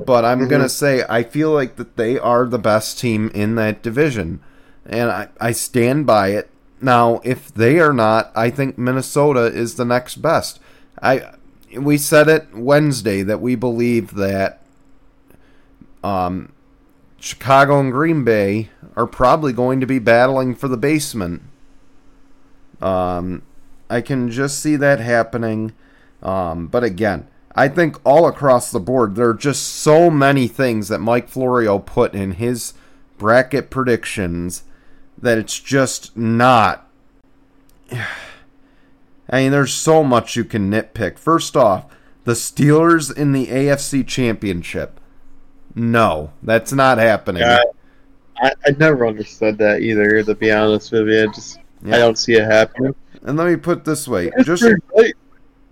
[0.06, 3.82] but I'm gonna say I feel like that they are the best team in that
[3.82, 4.40] division,
[4.86, 6.48] and I, I stand by it.
[6.80, 10.60] Now, if they are not, I think Minnesota is the next best.
[11.02, 11.32] I
[11.76, 14.62] we said it Wednesday that we believe that
[16.04, 16.54] um,
[17.20, 21.42] Chicago and Green Bay are probably going to be battling for the basement.
[22.80, 23.42] Um,
[23.90, 25.74] I can just see that happening.
[26.22, 30.88] Um, but again, I think all across the board, there are just so many things
[30.88, 32.74] that Mike Florio put in his
[33.18, 34.64] bracket predictions
[35.18, 36.88] that it's just not.
[39.32, 41.20] I mean, there's so much you can nitpick.
[41.20, 41.86] First off,
[42.24, 45.00] the Steelers in the AFC Championship.
[45.76, 47.44] No, that's not happening.
[47.44, 47.62] Yeah,
[48.38, 50.24] I, I never understood that either.
[50.24, 51.96] To be honest with you, I just Yeah.
[51.96, 52.96] I don't see it happening.
[53.22, 54.64] And let me put it this way: just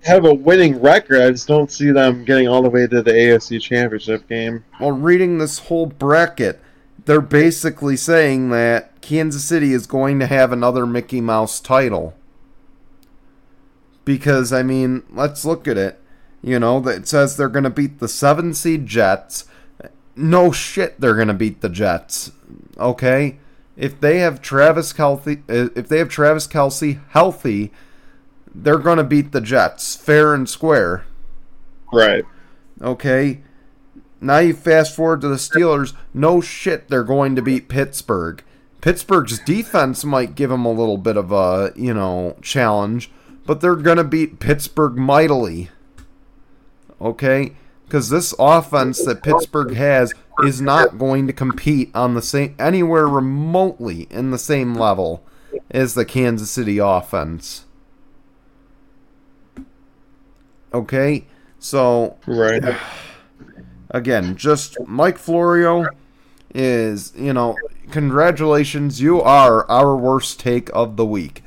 [0.04, 1.22] have a winning record.
[1.22, 4.64] I just don't see them getting all the way to the AFC Championship game.
[4.80, 6.62] Well, reading this whole bracket,
[7.06, 12.14] they're basically saying that Kansas City is going to have another Mickey Mouse title.
[14.06, 16.00] Because, I mean, let's look at it.
[16.42, 19.46] You know, it says they're going to beat the seven seed Jets.
[20.16, 22.32] No shit, they're going to beat the Jets.
[22.78, 23.38] Okay?
[23.76, 27.72] If they have Travis Kelce, if they have Travis Kelce healthy,
[28.64, 31.06] they're going to beat the Jets fair and square.
[31.92, 32.24] Right.
[32.82, 33.42] Okay.
[34.20, 35.94] Now you fast forward to the Steelers.
[36.14, 38.44] No shit, they're going to beat Pittsburgh.
[38.82, 43.12] Pittsburgh's defense might give them a little bit of a, you know, challenge,
[43.46, 45.70] but they're going to beat Pittsburgh mightily.
[47.00, 47.56] Okay?
[47.88, 53.08] because this offense that Pittsburgh has is not going to compete on the same anywhere
[53.08, 55.24] remotely in the same level
[55.72, 57.66] as the Kansas City offense.
[60.74, 61.26] Okay,
[61.60, 62.64] so Right.
[63.92, 65.86] again, just Mike Florio
[66.54, 67.56] is, you know,
[67.92, 71.44] congratulations, you are our worst take of the week.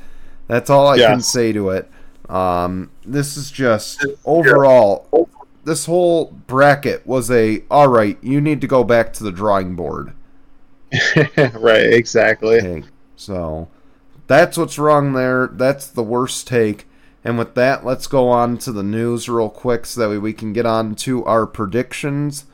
[0.47, 1.91] That's all I can say to it.
[2.29, 5.29] Um, this is just overall,
[5.64, 8.18] this whole bracket was a all right.
[8.23, 10.12] You need to go back to the drawing board.
[11.37, 11.93] right.
[11.93, 12.59] Exactly.
[12.59, 12.85] Okay,
[13.16, 13.68] so
[14.27, 15.49] that's what's wrong there.
[15.49, 16.87] That's the worst take.
[17.23, 20.33] And with that, let's go on to the news real quick so that way we
[20.33, 22.45] can get on to our predictions.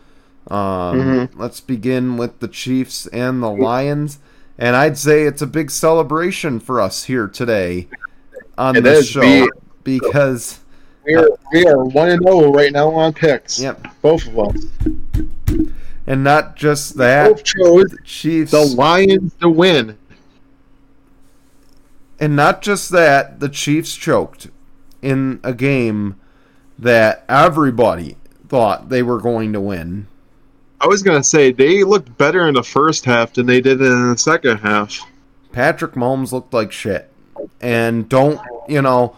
[0.49, 4.19] Um, Let's begin with the Chiefs and the Lions.
[4.59, 7.89] And I'd say it's a big celebration for us here today
[8.57, 9.51] on It this show we-
[9.85, 10.61] because,
[11.05, 13.61] We are we are one and zero right now on picks.
[13.61, 14.67] yep, Both of us.
[16.07, 19.97] and not just that, Both chose the Chiefs the Lions to win.
[22.19, 24.49] And not just that, the Chiefs choked
[25.07, 26.17] in a game
[26.79, 28.17] that everybody
[28.49, 30.07] thought they were going to win.
[30.81, 34.11] I was gonna say they looked better in the first half than they did in
[34.11, 35.01] the second half.
[35.53, 37.11] Patrick Mahomes looked like shit.
[37.61, 38.39] And don't,
[38.69, 39.17] you know,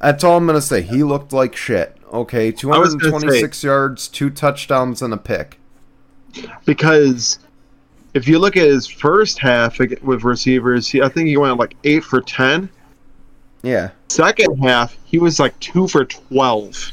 [0.00, 0.82] that's all I'm going to say.
[0.82, 1.96] He looked like shit.
[2.12, 5.58] Okay, was gonna say- 226 yards, two touchdowns, and a pick.
[6.64, 7.38] because
[8.14, 11.76] if you look at his first half with receivers, he, I think he went like
[11.84, 12.68] eight for ten.
[13.62, 13.90] Yeah.
[14.08, 16.92] Second half, he was like two for twelve.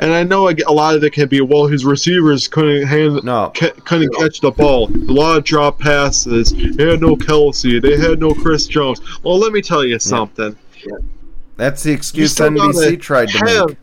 [0.00, 3.50] And I know a lot of it can be well, his receivers couldn't hand, No.
[3.56, 4.88] ca- couldn't catch the ball.
[4.88, 6.52] A lot of drop passes.
[6.52, 7.82] They had no Kelce.
[7.82, 9.00] They had no Chris Jones.
[9.24, 10.56] Well, let me tell you something.
[10.86, 10.98] Yeah.
[11.56, 13.78] That's the excuse NBC tried to have make.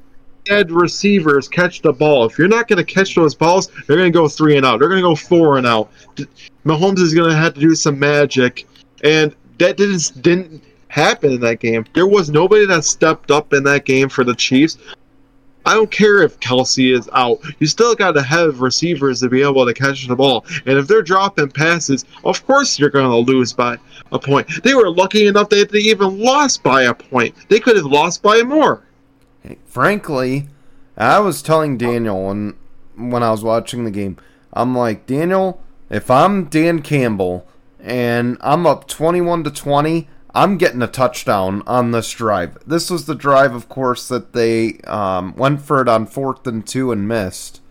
[0.45, 2.25] dead receivers catch the ball.
[2.25, 4.79] If you're not going to catch those balls, they're going to go three and out.
[4.79, 5.91] They're going to go four and out.
[6.65, 8.65] Mahomes is going to have to do some magic,
[9.03, 11.85] and that didn't didn't happen in that game.
[11.93, 14.77] There was nobody that stepped up in that game for the Chiefs.
[15.65, 17.39] I don't care if Kelce is out.
[17.59, 20.45] You still got to have receivers to be able to catch the ball.
[20.65, 23.77] And if they're dropping passes, of course you're going to lose by
[24.11, 24.47] a point.
[24.63, 27.33] They were lucky enough that they even lost by a point.
[27.49, 28.83] They could have lost by more.
[29.65, 30.47] Frankly,
[30.97, 32.55] I was telling Daniel when
[32.95, 34.17] when I was watching the game,
[34.53, 37.45] I'm like, Daniel, if I'm Dan Campbell
[37.81, 42.57] and I'm up 21 to 20, I'm getting a touchdown on this drive.
[42.67, 46.67] This was the drive, of course, that they um, went for it on fourth and
[46.67, 47.61] two and missed.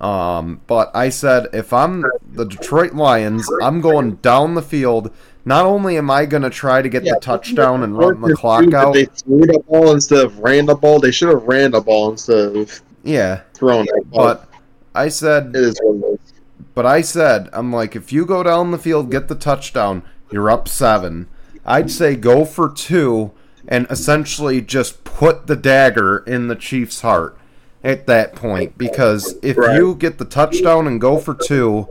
[0.00, 5.12] Um, but I said, if I'm the Detroit Lions, I'm going down the field.
[5.44, 8.72] Not only am I going to try to get the touchdown and run the clock
[8.72, 11.00] out, They threw the ball instead of ran the ball.
[11.00, 13.42] They should have ran the ball instead of yeah.
[13.52, 14.24] throwing the ball.
[14.24, 14.48] But
[14.94, 16.32] I said, it is what it is.
[16.74, 20.50] But I said, I'm like, if you go down the field, get the touchdown, you're
[20.50, 21.28] up seven.
[21.66, 23.32] I'd say go for two
[23.66, 27.36] and essentially just put the dagger in the Chiefs' heart
[27.82, 28.76] at that point.
[28.76, 29.76] Because if Right.
[29.76, 31.88] you get the touchdown and go for two,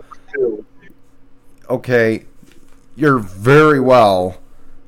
[1.70, 2.26] okay,
[2.96, 4.38] you're very well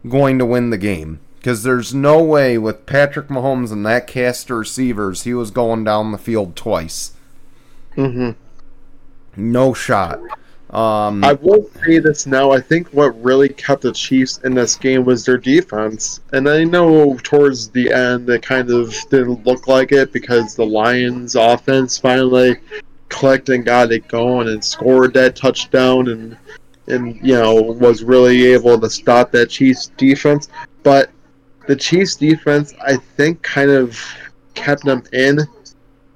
[0.08, 1.20] going to win the game.
[1.38, 5.84] Because there's no way with Patrick Mahomes and that cast of receivers, he was going
[5.84, 7.12] down the field twice.
[7.96, 8.32] hmm
[9.36, 10.20] No shot.
[10.72, 12.52] Um, I will say this now.
[12.52, 16.22] I think what really kept the Chiefs in this game was their defense.
[16.34, 20.66] And I know towards the end it kind of didn't look like it because the
[20.66, 22.58] Lions' offense finally
[23.10, 26.38] clicked and got it going and scored that touchdown and
[26.88, 30.50] and you know was really able to stop that Chiefs defense.
[30.84, 31.12] But
[31.68, 34.00] the Chiefs defense, I think, kind of
[34.54, 35.40] kept them in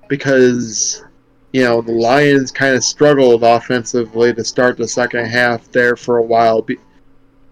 [0.08, 1.04] because
[1.52, 6.18] you know, the Lions kind of struggled offensively to start the second half there for
[6.18, 6.66] a while.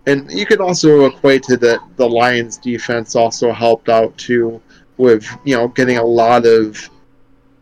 [0.06, 4.62] And you could also equate to that the Lions defense also helped out too
[4.98, 6.90] with, you know, getting a lot of,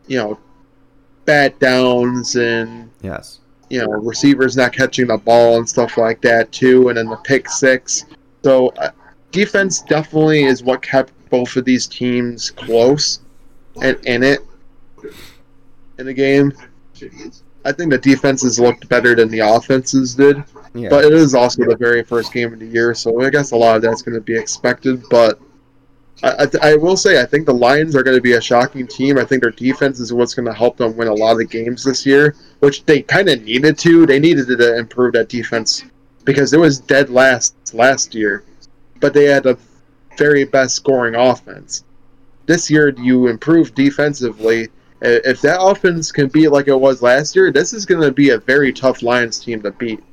[0.08, 0.38] you know,
[1.24, 3.40] bat downs and, yes.
[3.70, 7.16] you know, receivers not catching the ball and stuff like that too, and then the
[7.18, 8.06] pick six.
[8.44, 8.92] So uh,
[9.32, 13.22] defense definitely is what kept both of these teams close
[13.82, 14.40] and in it
[15.98, 16.54] in the game.
[17.66, 20.44] I think the defenses looked better than the offenses did,
[20.74, 20.90] Yeah.
[20.90, 23.56] but it is also the very first game of the year, so I guess a
[23.56, 25.04] lot of that's going to be expected.
[25.10, 25.40] But
[26.24, 28.86] I, I, I will say, I think the Lions are going to be a shocking
[28.88, 29.18] team.
[29.18, 31.84] I think their defense is what's going to help them win a lot of games
[31.84, 34.06] this year, which they kind of needed to.
[34.06, 35.84] They needed to improve that defense
[36.24, 38.44] because it was dead last last year,
[39.00, 39.58] but they had the
[40.18, 41.84] very best scoring offense.
[42.46, 44.70] This year, you improve defensively,
[45.02, 48.30] If that offense can be like it was last year, this is going to be
[48.30, 50.04] a very tough Lions team to beat.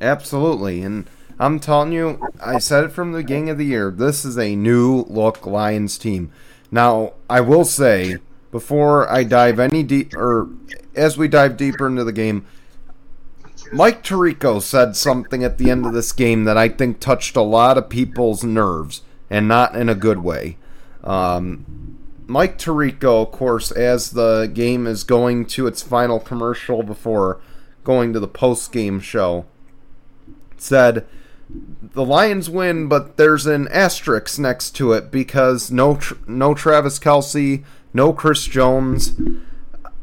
[0.00, 0.82] Absolutely.
[0.82, 1.08] And
[1.38, 3.90] I'm telling you, I said it from the beginning of the year.
[3.90, 6.32] This is a new look Lions team.
[6.70, 8.16] Now, I will say,
[8.50, 10.48] before I dive any deep, or
[10.94, 12.46] as we dive deeper into the game,
[13.72, 17.42] Mike Tirico said something at the end of this game that I think touched a
[17.42, 20.56] lot of people's nerves, and not in a good way.
[21.04, 21.89] Um,
[22.30, 27.40] Mike Tirico, of course, as the game is going to its final commercial before
[27.82, 29.46] going to the post game show,
[30.56, 31.04] said
[31.82, 37.64] the Lions win, but there's an asterisk next to it because no no Travis Kelce,
[37.92, 39.20] no Chris Jones.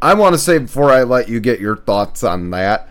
[0.01, 2.89] I want to say before I let you get your thoughts on that,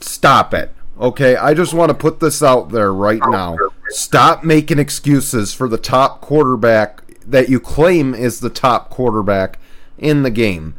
[0.00, 0.72] stop it.
[1.00, 3.56] Okay, I just want to put this out there right now.
[3.90, 9.58] Stop making excuses for the top quarterback that you claim is the top quarterback
[9.98, 10.74] in the game.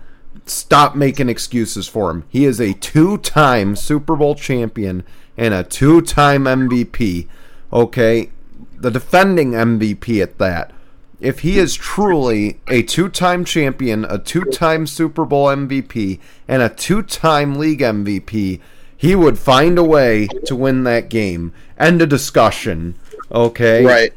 [0.46, 2.26] Stop making excuses for him.
[2.30, 5.04] He is a two time Super Bowl champion
[5.38, 7.28] and a two time MVP.
[7.72, 8.30] Okay?
[8.78, 10.72] The defending MVP at that.
[11.20, 16.20] If he is truly a two time champion, a two time Super Bowl MVP,
[16.50, 18.60] and a two time league MVP,
[18.98, 21.54] he would find a way to win that game.
[21.78, 22.96] End of discussion.
[23.32, 23.86] Okay?
[23.86, 24.14] Right.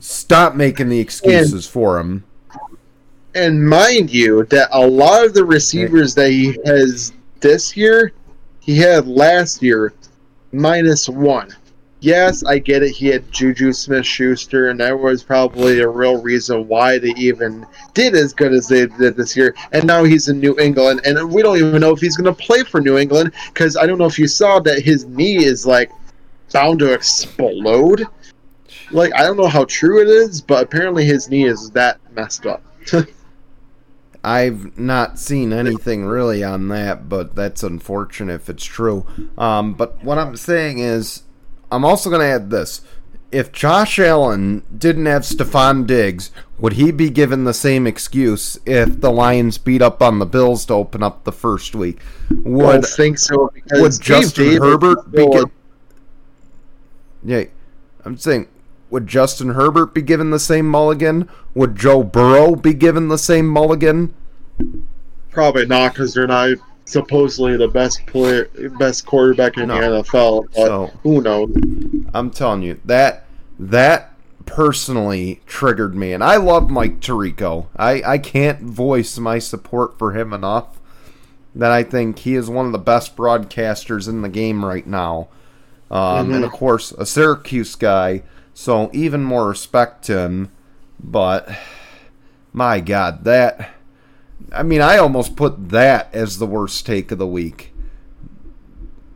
[0.00, 2.24] Stop making the excuses for him.
[3.34, 8.12] And mind you, that a lot of the receivers that he has this year,
[8.60, 9.92] he had last year
[10.52, 11.54] minus one.
[12.00, 12.92] Yes, I get it.
[12.92, 17.66] He had Juju Smith Schuster, and that was probably a real reason why they even
[17.92, 19.56] did as good as they did this year.
[19.72, 22.44] And now he's in New England, and we don't even know if he's going to
[22.44, 25.66] play for New England because I don't know if you saw that his knee is
[25.66, 25.90] like
[26.52, 28.06] bound to explode.
[28.90, 32.46] Like, I don't know how true it is, but apparently his knee is that messed
[32.46, 32.62] up.
[34.24, 39.06] I've not seen anything really on that, but that's unfortunate if it's true.
[39.36, 41.22] Um, but what I'm saying is,
[41.70, 42.80] I'm also going to add this.
[43.30, 49.00] If Josh Allen didn't have Stefon Diggs, would he be given the same excuse if
[49.00, 52.00] the Lions beat up on the Bills to open up the first week?
[52.30, 55.42] I Would don't think so because would Justin Davis Herbert be?
[57.22, 57.44] Yeah,
[58.04, 58.48] I'm saying,
[58.90, 61.28] would Justin Herbert be given the same mulligan?
[61.54, 64.14] Would Joe Burrow be given the same mulligan?
[65.30, 69.76] Probably not because they're not supposedly the best player, best quarterback in No.
[69.76, 70.46] the NFL.
[70.54, 71.50] But So who knows?
[72.14, 73.24] I'm telling you that
[73.58, 74.12] that
[74.46, 77.66] personally triggered me, and I love Mike Tirico.
[77.76, 80.80] I I can't voice my support for him enough.
[81.54, 85.28] That I think he is one of the best broadcasters in the game right now,
[85.90, 88.22] um, and of course a Syracuse guy,
[88.58, 90.50] so even more respect to him.
[90.98, 91.48] But
[92.52, 93.70] my God, that
[94.50, 97.72] I mean, I almost put that as the worst take of the week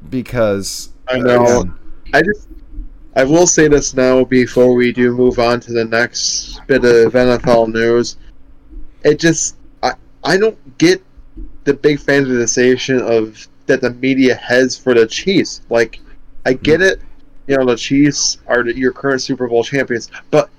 [0.08, 1.64] because I know.
[2.14, 2.48] I just,
[3.16, 7.12] I will say this now before we do move on to the next bit of
[7.12, 8.18] NFL news.
[9.02, 11.02] It just, I, I don't get
[11.64, 15.62] the big fantasization of that the media has for the Chiefs.
[15.68, 15.98] Like,
[16.46, 16.86] I get hmm.
[16.86, 17.00] it,
[17.46, 20.50] you know, the Chiefs are your current Super Bowl champions, but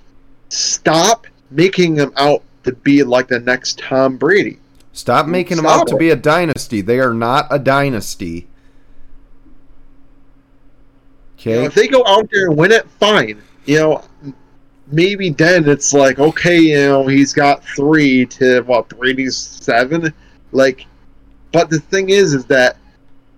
[0.49, 4.59] stop making them out to be like the next Tom Brady.
[4.93, 6.81] Stop making them Stop out to be a dynasty.
[6.81, 8.47] They are not a dynasty.
[11.39, 11.65] You know, Okay.
[11.65, 13.41] if they go out there and win it, fine.
[13.65, 14.03] You know,
[14.91, 20.13] maybe then it's like, okay, you know, he's got three to what Brady's seven.
[20.51, 20.85] Like,
[21.51, 22.77] but the thing is, is that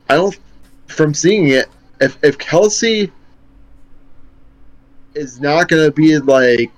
[0.10, 0.38] I don't.
[0.88, 1.66] From seeing it,
[2.00, 3.10] if if Kelce
[5.16, 6.72] is not going to be like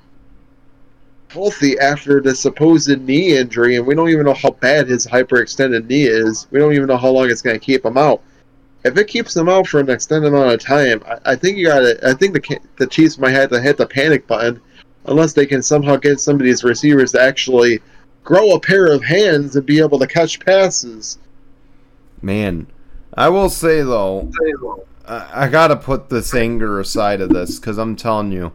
[1.29, 5.87] healthy after the supposed knee injury, and we don't even know how bad his hyperextended
[5.87, 6.47] knee is.
[6.51, 8.21] We don't even know how long it's going to keep him out
[8.87, 11.67] if it keeps him out for an extended amount of time, I, I think you
[11.67, 12.09] got to.
[12.09, 14.61] I think the the Chiefs might have to hit the panic button,
[15.05, 17.81] unless they can somehow get some of these receivers to actually
[18.23, 21.17] grow a pair of hands and be able to catch passes.
[22.21, 22.67] Man,
[23.13, 24.31] I will say though,
[25.07, 28.53] I, I gotta put this anger aside of this because I'm telling you,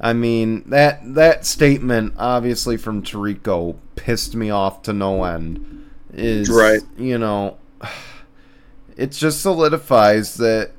[0.00, 5.90] I mean that that statement obviously from Tirico pissed me off to no end.
[6.12, 6.82] Is Right.
[6.98, 7.58] You know,
[8.96, 10.72] it just solidifies that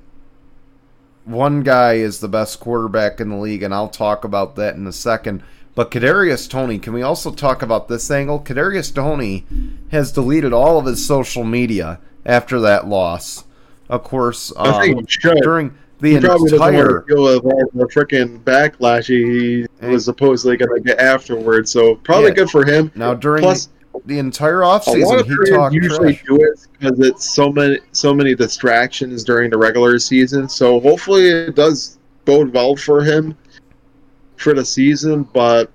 [1.26, 4.86] one guy is the best quarterback in the league, and I'll talk about that in
[4.86, 5.44] a second.
[5.76, 8.40] But Kadarius Toney, can we also talk about this angle?
[8.40, 9.46] Kadarius Toney
[9.90, 13.46] has deleted all of his social media after that loss.
[13.94, 15.06] Of course, um,
[15.44, 19.68] during the He probably doesn't want entire to deal with all the freaking backlash he
[19.88, 21.70] was supposedly going to get afterwards.
[21.72, 22.34] So probably Yeah.
[22.36, 22.92] good for him.
[22.96, 23.70] now during Plus,
[24.06, 26.26] the entire offseason he talked usually trash.
[26.28, 30.50] do it because it's so many so many distractions during the regular season.
[30.50, 33.36] So hopefully it does bode well for him
[34.38, 35.28] for the season.
[35.34, 35.70] But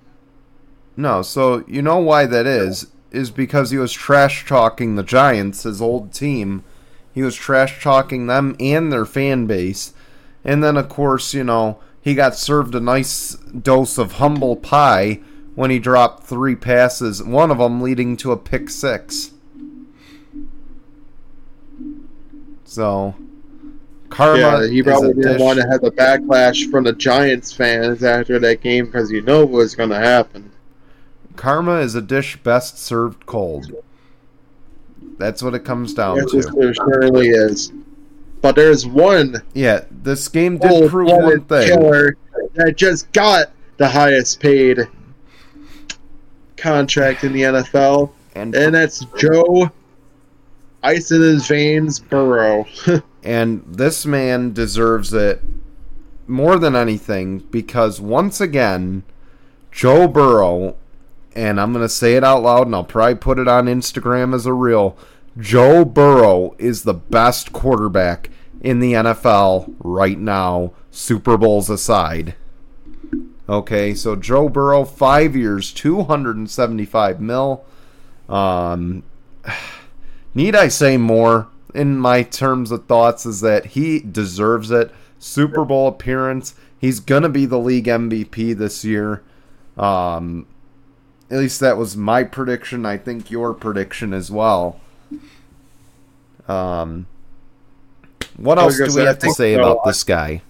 [0.97, 5.63] No, so you know why that is is because he was trash talking the Giants,
[5.63, 6.65] his old team.
[7.13, 9.93] He was trash talking them and their fan base.
[10.43, 15.19] And then of course, you know, he got served a nice dose of humble pie
[15.55, 19.31] when he dropped three passes, one of them leading to a pick six.
[22.63, 23.15] So,
[24.09, 28.39] karma yeah, he probably didn't want to have the backlash from the Giants fans after
[28.39, 30.51] that game because you know what's going to happen.
[31.35, 33.71] Karma is a dish best served cold.
[35.19, 36.73] That's what it comes down Yes, to.
[36.73, 37.71] surely is.
[38.41, 41.67] But there's one Yeah, this game did oh, prove one thing.
[41.67, 42.17] killer
[42.55, 44.87] that just got the highest paid
[46.57, 49.69] contract in the NFL, And and that's Joe
[50.83, 52.65] Ice in his veins Burrow.
[53.23, 55.41] and this man deserves it
[56.27, 59.03] more than anything because once again,
[59.71, 60.75] Joe Burrow,
[61.39, 64.45] and I'm gonna say it out loud, and I'll probably put it on Instagram as
[64.45, 64.97] a reel.
[65.37, 68.29] Joe Burrow is the best quarterback
[68.59, 72.35] in the NFL right now, Super Bowls aside.
[73.47, 77.63] Okay, so Joe Burrow, five years, 275 mil.
[78.27, 79.03] Um,
[80.33, 84.91] need I say more in my terms of thoughts is that he deserves it.
[85.19, 86.53] Super Bowl appearance.
[86.77, 89.23] He's going to be the league MVP this year.
[89.77, 90.45] Um,
[91.31, 92.85] at least that was my prediction.
[92.85, 94.79] I think your prediction as well.
[96.47, 97.05] Um,
[98.37, 99.59] what else do we say, have to say so.
[99.59, 100.41] about this guy?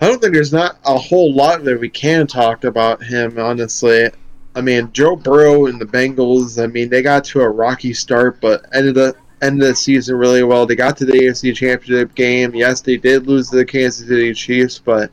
[0.00, 4.10] I don't think there's not a whole lot that we can talk about him, honestly.
[4.54, 8.40] I mean, Joe Burrow and the Bengals, I mean, they got to a rocky start,
[8.40, 10.66] but ended the ended the season really well.
[10.66, 12.54] They got to the AFC Championship game.
[12.54, 15.10] Yes, they did lose to the Kansas City Chiefs, but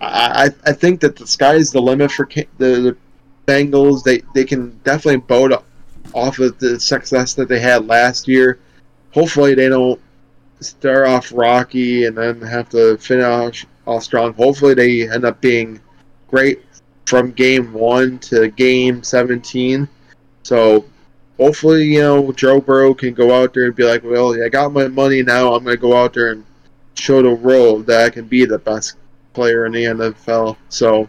[0.00, 2.96] I, I think that the sky is the limit for the, the
[3.46, 4.02] Bengals.
[4.02, 5.64] They they can definitely boat
[6.14, 8.58] off of the success that they had last year.
[9.12, 10.00] Hopefully, they don't
[10.60, 14.34] start off rocky and then have to finish off strong.
[14.34, 15.80] Hopefully, they end up being
[16.28, 16.62] great
[17.06, 19.88] from game one to game 17.
[20.42, 20.84] So,
[21.38, 24.72] hopefully, you know, Joe Burrow can go out there and be like, well, I got
[24.72, 25.54] my money now.
[25.54, 26.44] I'm going to go out there and
[26.94, 28.96] show the world that I can be the best
[29.36, 30.56] player in the NFL.
[30.70, 31.08] So,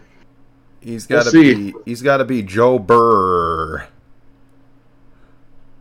[0.80, 1.72] He's We'll got to see.
[1.72, 1.74] be.
[1.84, 3.84] He's got to be Joe Burr.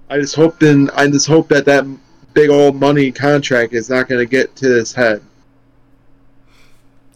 [0.10, 1.86] I just hope then I just hope that that
[2.34, 5.22] big old money contract is not going to get to his head.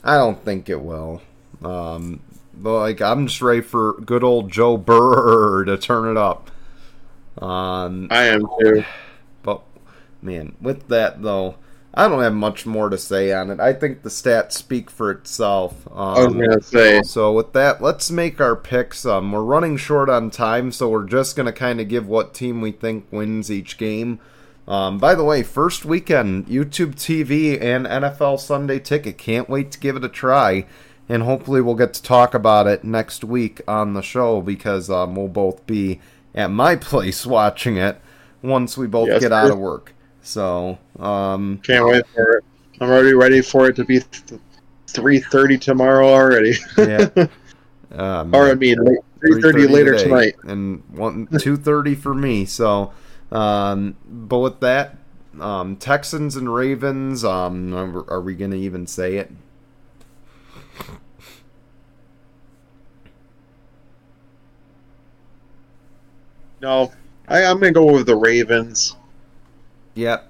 [0.03, 1.21] I don't think it will.
[1.63, 2.19] Um,
[2.53, 6.51] but like I'm just ready for good old Joe Burr to turn it up.
[7.41, 8.83] Um, I am too.
[9.41, 9.61] but
[10.21, 11.55] man, with that though,
[11.93, 13.59] I don't have much more to say on it.
[13.59, 15.87] I think the stats speak for itself.
[15.93, 17.01] I was Um, to say.
[17.03, 19.05] so with that, let's make our picks.
[19.05, 22.61] Um, we're running short on time, so we're just gonna kind of give what team
[22.61, 24.19] we think wins each game.
[24.67, 29.17] Um, by the way, first weekend, YouTube TV and NFL Sunday Ticket.
[29.17, 30.65] Can't wait to give it a try,
[31.09, 35.15] and hopefully we'll get to talk about it next week on the show because um,
[35.15, 35.99] we'll both be
[36.33, 37.99] at my place watching it
[38.41, 39.93] once we both Yes, get out of work.
[40.21, 42.43] So, um, Can't wait for it.
[42.79, 44.39] I'm already ready for it to be th-
[44.87, 46.53] 3:30 tomorrow already.
[46.77, 47.09] Yeah.
[47.91, 50.35] um, or I mean, late- 3:30 later today, tonight.
[50.43, 52.45] and one two thirty for me.
[52.45, 52.91] So,
[53.31, 54.97] um, but with that,
[55.39, 57.23] um, Texans and Ravens.
[57.23, 59.31] Um, are, are we gonna even say it?
[66.61, 66.91] No,
[67.27, 68.95] I, I'm gonna go with the Ravens.
[69.95, 70.27] Yep.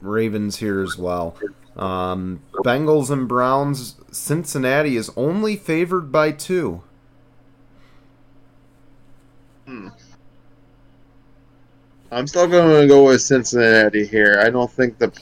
[0.00, 1.36] Ravens here as well.
[1.76, 3.96] Um, Bengals and Browns.
[4.10, 6.82] Cincinnati is only favored by two.
[9.66, 9.88] Hmm.
[12.10, 14.42] I'm still gonna go with Cincinnati here.
[14.44, 15.12] I don't think the,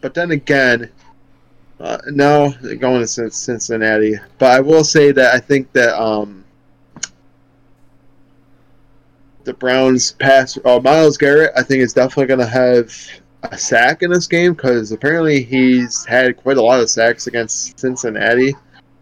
[0.00, 0.90] but then again,
[1.80, 4.14] uh, no, going to Cincinnati.
[4.38, 6.44] But I will say that I think that um,
[9.46, 10.58] the Browns pass.
[10.58, 12.92] Uh, oh, Myles Garrett, I think is definitely gonna have
[13.44, 17.78] a sack in this game because apparently he's had quite a lot of sacks against
[17.78, 18.54] Cincinnati.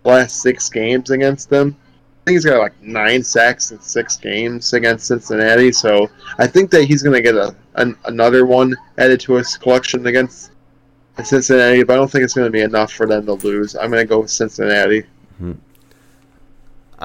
[0.04, 1.76] Last six games against them.
[1.80, 5.72] I think he's got like nine sacks in six games against Cincinnati.
[5.72, 9.56] So I think that he's going to get a an, another one added to his
[9.56, 10.52] collection against
[11.22, 13.76] Cincinnati, but I don't think it's going to be enough for them to lose.
[13.76, 15.04] I'm going to go with Cincinnati.
[15.40, 15.60] I'm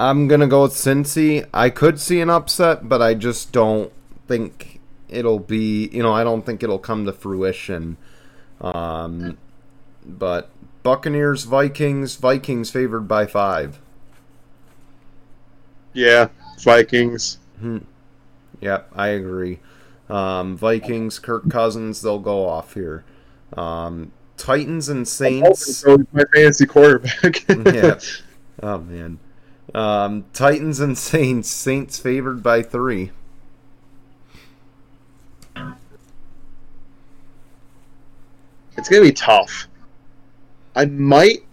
[0.00, 1.46] I'm gonna go with Cincy.
[1.52, 3.92] I could see an upset, but I just don't
[4.26, 4.80] think
[5.10, 5.88] it'll be.
[5.92, 7.98] You know, I don't think it'll come to fruition.
[8.62, 9.36] Um,
[10.06, 10.48] but
[10.82, 13.78] Buccaneers, Vikings, Vikings favored by five.
[15.92, 16.28] Yeah,
[16.60, 17.36] Vikings.
[17.58, 17.78] Hmm.
[18.62, 19.58] Yep, I agree.
[20.08, 23.04] Um, Vikings, Kirk Cousins, they'll go off here.
[23.54, 25.84] Um, Titans and Saints.
[25.84, 27.46] My fantasy quarterback.
[27.48, 28.00] yeah.
[28.62, 29.18] Oh man.
[29.74, 31.50] Um, Titans and Saints.
[31.50, 33.12] Saints favored by three.
[38.76, 39.68] It's gonna be tough.
[40.74, 41.44] I might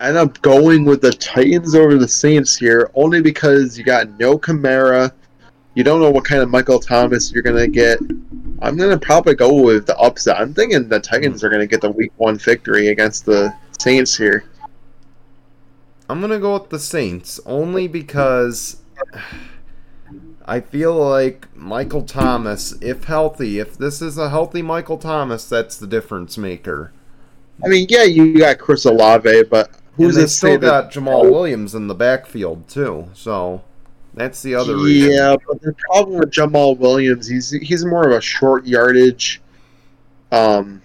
[0.00, 4.38] end up going with the Titans over the Saints here, only because you got no
[4.38, 5.12] Kamara.
[5.74, 7.98] You don't know what kind of Michael Thomas you're gonna get.
[8.60, 10.38] I'm gonna probably go with the upset.
[10.38, 14.44] I'm thinking the Titans are gonna get the Week One victory against the Saints here.
[16.08, 18.82] I'm gonna go with the Saints only because
[20.44, 25.76] I feel like Michael Thomas, if healthy, if this is a healthy Michael Thomas, that's
[25.76, 26.92] the difference maker.
[27.64, 31.00] I mean, yeah, you got Chris Olave, but who's and they still got that?
[31.00, 33.62] Jamaal Williams in the backfield too, so
[34.12, 35.12] that's the other reason.
[35.12, 39.40] Yeah, but the problem with Jamaal Williams, he's he's more of a short yardage
[40.32, 40.82] um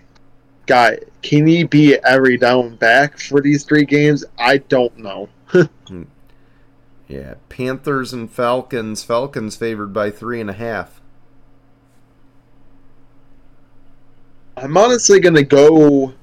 [0.69, 0.99] guy.
[1.23, 4.23] Can he be every down back for these three games?
[4.37, 5.27] I don't know.
[5.87, 6.03] Hmm.
[7.07, 9.03] Yeah, Panthers and Falcons.
[9.03, 11.01] Falcons favored by three and a half.
[14.55, 16.13] I'm honestly gonna go.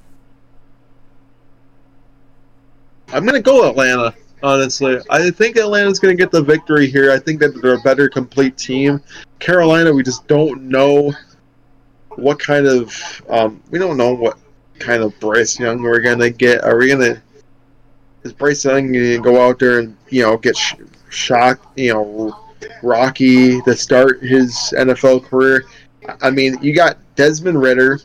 [3.09, 4.15] I'm gonna go Atlanta.
[4.45, 7.11] Honestly, I think Atlanta's gonna get the victory here.
[7.11, 9.03] I think that they're a better complete team.
[9.41, 11.13] Carolina, we just don't know
[12.17, 13.23] what kind of.
[13.29, 14.39] Um, we don't know what
[14.79, 16.65] kind of Bryce Young we're gonna get.
[16.65, 17.23] Are we gonna?
[18.25, 20.75] Is Bryce Young gonna go out there and you know get sh-
[21.11, 21.79] shocked?
[21.79, 22.47] You know,
[22.83, 25.65] Rocky to start his NFL career.
[26.23, 28.01] I mean, you got Desmond Ridder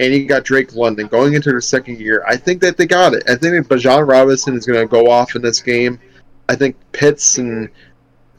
[0.00, 2.24] and you got Drake London going into their second year.
[2.26, 3.22] I think that they got it.
[3.28, 6.00] I think that Bijan Robinson is going to go off in this game.
[6.48, 7.68] I think Pitts and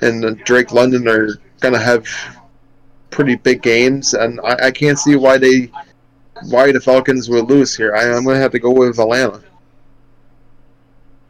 [0.01, 2.07] and Drake London are going to have
[3.11, 5.71] pretty big games, and I, I can't see why they
[6.49, 7.95] why the Falcons would lose here.
[7.95, 9.43] I, I'm going to have to go with Atlanta.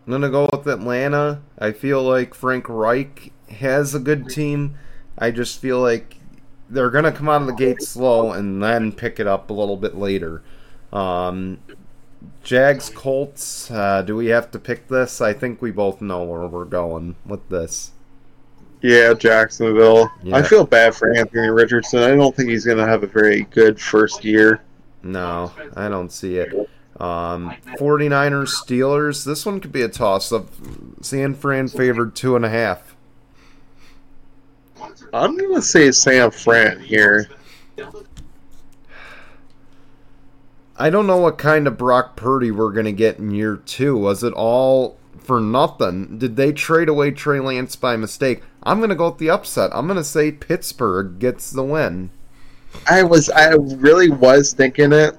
[0.06, 1.42] I'm gonna go with Atlanta.
[1.60, 4.78] I feel like Frank Reich has a good team.
[5.18, 6.18] I just feel like
[6.70, 9.78] they're gonna come out of the gate slow and then pick it up a little
[9.78, 10.42] bit later.
[10.92, 11.60] Um,
[12.44, 13.70] Jags Colts.
[13.70, 15.22] Uh, do we have to pick this?
[15.22, 17.92] I think we both know where we're going with this.
[18.82, 20.12] Yeah, Jacksonville.
[20.24, 20.38] Yeah.
[20.38, 22.00] I feel bad for Anthony Richardson.
[22.00, 24.62] I don't think he's going to have a very good first year.
[25.04, 26.54] No, I don't see it.
[27.00, 29.26] Um, 49ers Steelers.
[29.26, 30.48] This one could be a toss up.
[31.02, 32.96] San Fran favored two and a half.
[35.14, 37.30] I'm going to say San Fran here.
[40.78, 43.96] I don't know what kind of Brock Purdy we're going to get in year two.
[43.98, 44.98] Was it all
[45.32, 46.18] for nothing?
[46.18, 48.44] Did they trade away Trey Lance by mistake?
[48.64, 49.72] I'm going to go with the upset.
[49.74, 52.10] I'm going to say Pittsburgh gets the win.
[52.90, 55.18] I was I really was thinking it,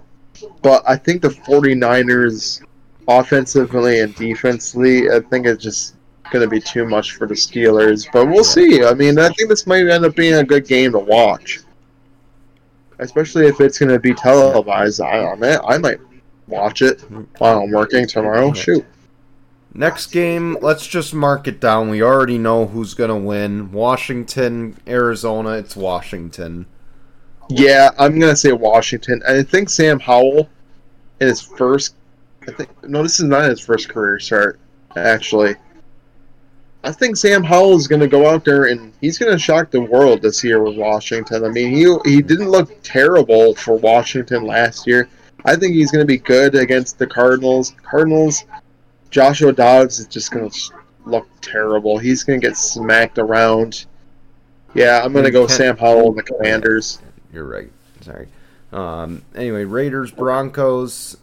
[0.61, 2.63] but I think the 49ers
[3.09, 5.95] offensively and defensively, I think it's just
[6.31, 8.85] going to be too much for the Steelers, but we'll see.
[8.85, 11.61] I mean, I think this might end up being a good game to watch.
[12.99, 15.01] Especially if it's going to be televised.
[15.01, 16.01] I, I, might, I might
[16.49, 17.01] watch it
[17.39, 18.53] while I'm working tomorrow.
[18.53, 18.85] Shoot.
[19.75, 21.89] Next game, let's just mark it down.
[21.89, 23.73] We already know who's going to win.
[23.73, 26.67] Washington, Arizona, it's Washington.
[27.49, 29.23] Yeah, I'm gonna say Washington.
[29.29, 30.49] I think Sam Howell
[31.21, 31.95] in his first.
[32.49, 34.59] I think no, this is not his first career start.
[34.97, 35.57] Actually,
[36.85, 40.23] I think Sam Howell is gonna go out there and he's gonna shock the world
[40.23, 41.45] this year with Washington.
[41.45, 45.09] I mean, he he didn't look terrible for Washington last year.
[45.45, 47.75] I think he's gonna be good against the Cardinals.
[47.83, 48.45] Cardinals.
[49.13, 50.51] Joshua Dobbs is just gonna
[51.05, 51.99] look terrible.
[51.99, 53.85] He's gonna get smacked around.
[54.75, 56.99] Yeah, I'm gonna go Sam Howell and the Commanders.
[57.33, 57.71] You're right.
[58.01, 58.27] Sorry.
[58.73, 61.19] Um, anyway, Raiders, Broncos.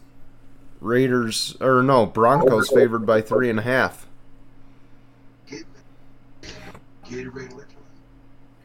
[0.80, 4.06] Raiders, or no, Broncos favored by three and a half.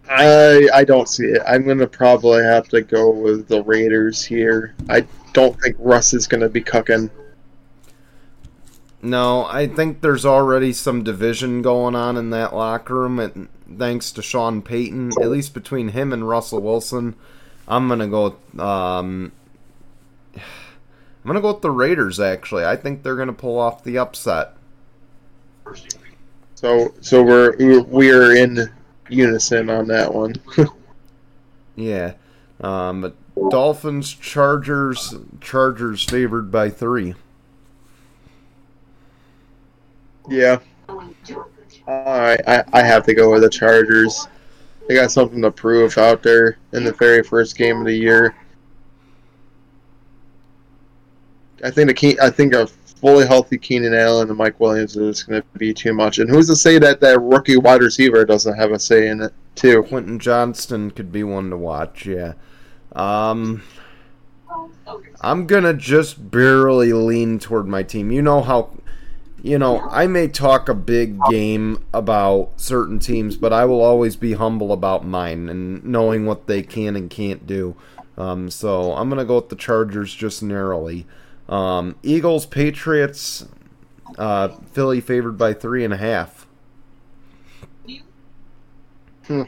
[0.09, 1.43] I I don't see it.
[1.47, 4.75] I'm gonna probably have to go with the Raiders here.
[4.89, 7.11] I don't think Russ is gonna be cooking.
[9.01, 13.49] No, I think there's already some division going on in that locker room, and
[13.79, 17.15] thanks to Sean Payton, at least between him and Russell Wilson,
[17.69, 18.37] I'm gonna go.
[18.59, 19.33] Um,
[20.35, 20.43] I'm
[21.27, 22.19] gonna go with the Raiders.
[22.19, 24.55] Actually, I think they're gonna pull off the upset.
[26.55, 28.71] So so we're we're in
[29.09, 30.35] unison on that one.
[31.77, 32.15] yeah.
[32.61, 33.15] Um, but
[33.51, 37.15] Dolphins, Chargers, Chargers favored by three.
[40.29, 40.59] Yeah.
[41.87, 44.29] I, I I have to go with the Chargers.
[44.89, 48.35] They got something to prove out there in the very first game of the year.
[51.63, 52.69] I think the key, I think a
[53.01, 56.19] fully healthy Keenan Allen and Mike Williams is going to be too much.
[56.19, 59.33] And who's to say that that rookie wide receiver doesn't have a say in it
[59.55, 59.83] too?
[59.85, 62.07] Quentin Johnston could be one to watch.
[62.07, 62.35] Yeah.
[62.93, 63.63] Um,
[65.21, 68.11] I'm gonna just barely lean toward my team.
[68.11, 68.71] You know how,
[69.43, 74.17] you know, I may talk a big game about certain teams, but I will always
[74.17, 77.77] be humble about mine and knowing what they can and can't do.
[78.17, 81.07] Um, so I'm gonna go with the Chargers just narrowly.
[81.49, 83.47] Um, Eagles, Patriots,
[84.19, 86.47] uh, Philly favored by three and a half.
[89.27, 89.43] Hmm.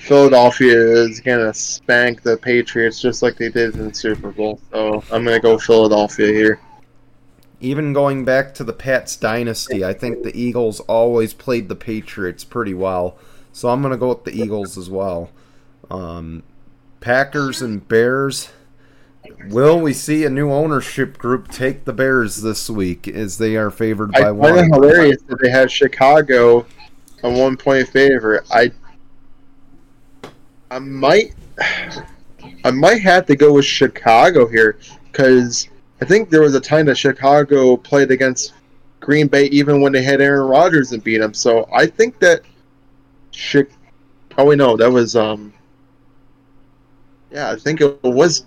[0.00, 4.60] Philadelphia is gonna spank the Patriots just like they did in the Super Bowl.
[4.70, 6.60] So I'm gonna go Philadelphia here.
[7.60, 12.44] Even going back to the Pats dynasty, I think the Eagles always played the Patriots
[12.44, 13.16] pretty well.
[13.52, 15.30] So I'm gonna go with the Eagles as well.
[15.90, 16.42] Um,
[17.00, 18.50] Packers and Bears.
[19.48, 23.70] Will we see a new ownership group take the Bears this week as they are
[23.70, 24.54] favored by I one?
[24.54, 26.66] find it hilarious that they have Chicago
[27.22, 28.44] a one point favorite.
[28.50, 28.70] I
[30.70, 31.34] I might
[32.64, 34.78] I might have to go with Chicago here
[35.10, 35.68] because
[36.00, 38.52] I think there was a time that Chicago played against
[39.00, 41.34] Green Bay even when they had Aaron Rodgers and beat them.
[41.34, 42.42] So I think that
[43.32, 43.66] Chi-
[44.36, 45.52] Oh wait, no, that was um.
[47.30, 48.44] Yeah, I think it was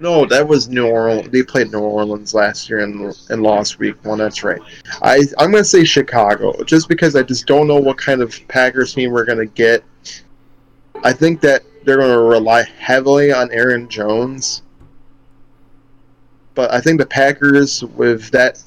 [0.00, 1.28] no, that was New Orleans.
[1.30, 4.18] They played New Orleans last year and and lost week one.
[4.18, 4.60] That's right.
[5.02, 8.94] I I'm gonna say Chicago just because I just don't know what kind of Packers
[8.94, 9.84] team we're gonna get.
[11.04, 14.62] I think that they're gonna rely heavily on Aaron Jones,
[16.54, 18.62] but I think the Packers with that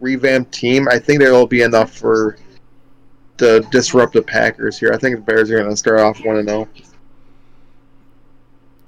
[0.00, 2.38] revamped team, I think there will be enough for
[3.36, 4.92] to disrupt the Packers here.
[4.92, 6.68] I think the Bears are gonna start off one and zero.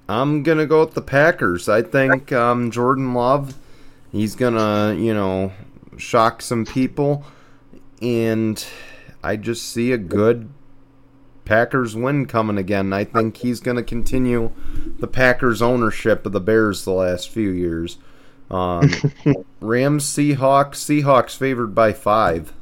[0.09, 1.68] I'm gonna go with the Packers.
[1.68, 3.54] I think um, Jordan Love,
[4.11, 5.52] he's gonna you know
[5.98, 7.24] shock some people,
[8.00, 8.64] and
[9.22, 10.48] I just see a good
[11.44, 12.92] Packers win coming again.
[12.92, 14.52] I think he's gonna continue
[14.98, 17.98] the Packers ownership of the Bears the last few years.
[18.50, 18.90] Um,
[19.61, 22.54] Rams, Seahawks, Seahawks favored by five.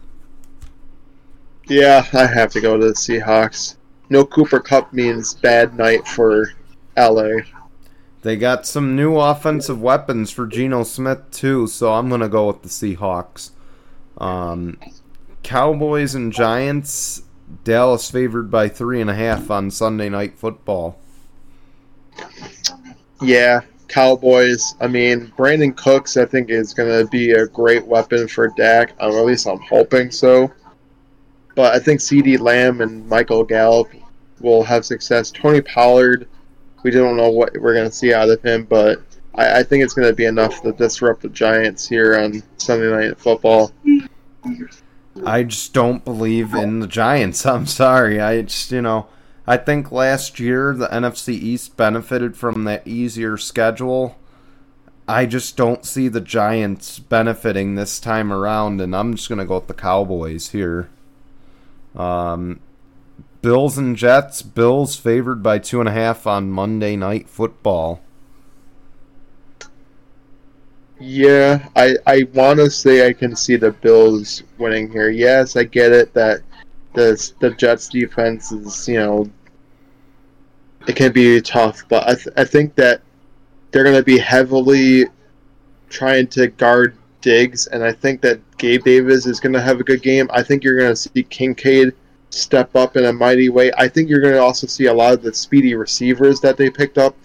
[1.69, 3.77] Yeah, I have to go to the Seahawks.
[4.09, 6.53] No Cooper Kupp means bad night for
[6.97, 7.43] LA.
[8.23, 12.63] They got some new offensive weapons for Geno Smith too, so I'm gonna go with
[12.63, 13.51] the Seahawks.
[14.19, 14.79] Um,
[15.43, 17.23] Cowboys and Giants.
[17.63, 20.99] Dallas favored by three and a half on Sunday Night Football.
[23.23, 24.75] Yeah, Cowboys.
[24.81, 28.95] I mean, Brandin Cooks, I think, is going to be a great weapon for Dak.
[29.01, 30.53] Or at least I'm hoping so.
[31.55, 33.89] But I think CeeDee Lamb and Michael Gallup
[34.41, 35.31] will have success.
[35.31, 36.29] Tony Pollard,
[36.87, 39.03] we don't know what we're going to see out of him, but
[39.35, 42.89] I, I think it's going to be enough to disrupt the Giants here on Sunday
[42.89, 43.73] Night Football.
[45.25, 47.45] I just don't believe in the Giants.
[47.47, 48.21] I'm sorry.
[48.21, 49.09] I just, you know,
[49.49, 54.17] I think last year the NFC East benefited from that easier schedule.
[55.09, 59.45] I just don't see the Giants benefiting this time around, and I'm just going to
[59.45, 60.89] go with the Cowboys here.
[61.97, 62.61] Um,
[63.47, 64.43] Bills and Jets.
[64.43, 68.03] Bills favored by two and a half on Monday Night Football.
[70.99, 75.11] Yeah, I, I want to say I can see the Bills winning here.
[75.11, 76.41] Yes, I get it that
[76.95, 79.31] the the Jets defense is you know
[80.89, 83.01] it can be tough, but I th- I think that
[83.71, 85.05] they're going to be heavily
[85.89, 89.85] trying to guard Diggs, and I think that Gabe Davis is going to have a
[89.85, 90.29] good game.
[90.33, 91.93] I think you're going to see Kincaid
[92.37, 93.73] step up in a mighty way.
[93.77, 96.71] I think you're going to also see a lot of the speedy receivers that they
[96.71, 97.17] picked up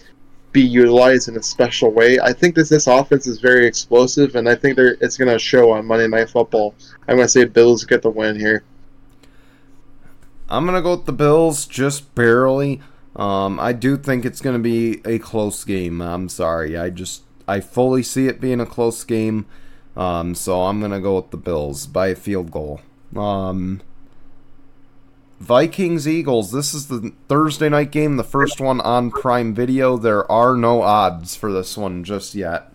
[0.52, 2.20] be utilized in a special way.
[2.20, 5.72] I think this this offense is very explosive, and I think it's going to show
[5.72, 6.76] on Monday Night Football.
[7.08, 8.64] I'm going to say Bills get the win here.
[10.50, 12.82] I'm going to go with the Bills just barely.
[13.16, 16.02] Um, I do think it's going to be a close game.
[16.02, 16.78] I'm sorry.
[16.78, 19.46] I just I fully see it being a close game.
[19.96, 22.82] Um, so I'm going to go with the Bills by a field goal.
[23.16, 23.82] Um,
[25.42, 26.52] Vikings Eagles.
[26.52, 29.98] This is the Thursday night game, the first one on Prime Video.
[29.98, 32.72] There are no odds for this one just yet.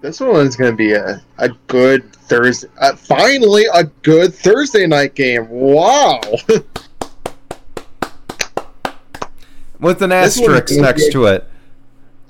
[0.00, 2.70] This one is going to be a, a good Thursday.
[2.78, 5.46] Uh, finally, a good Thursday night game.
[5.50, 6.18] Wow.
[9.80, 11.46] With an asterisk next be, to it.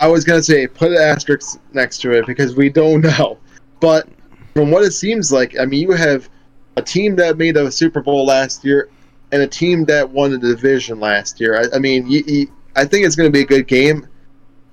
[0.01, 3.39] I was going to say, put an asterisk next to it because we don't know.
[3.79, 4.09] But
[4.55, 6.29] from what it seems like, I mean, you have
[6.77, 8.89] a team that made a Super Bowl last year
[9.33, 11.61] and a team that won the division last year.
[11.61, 14.07] I, I mean, you, you, I think it's going to be a good game.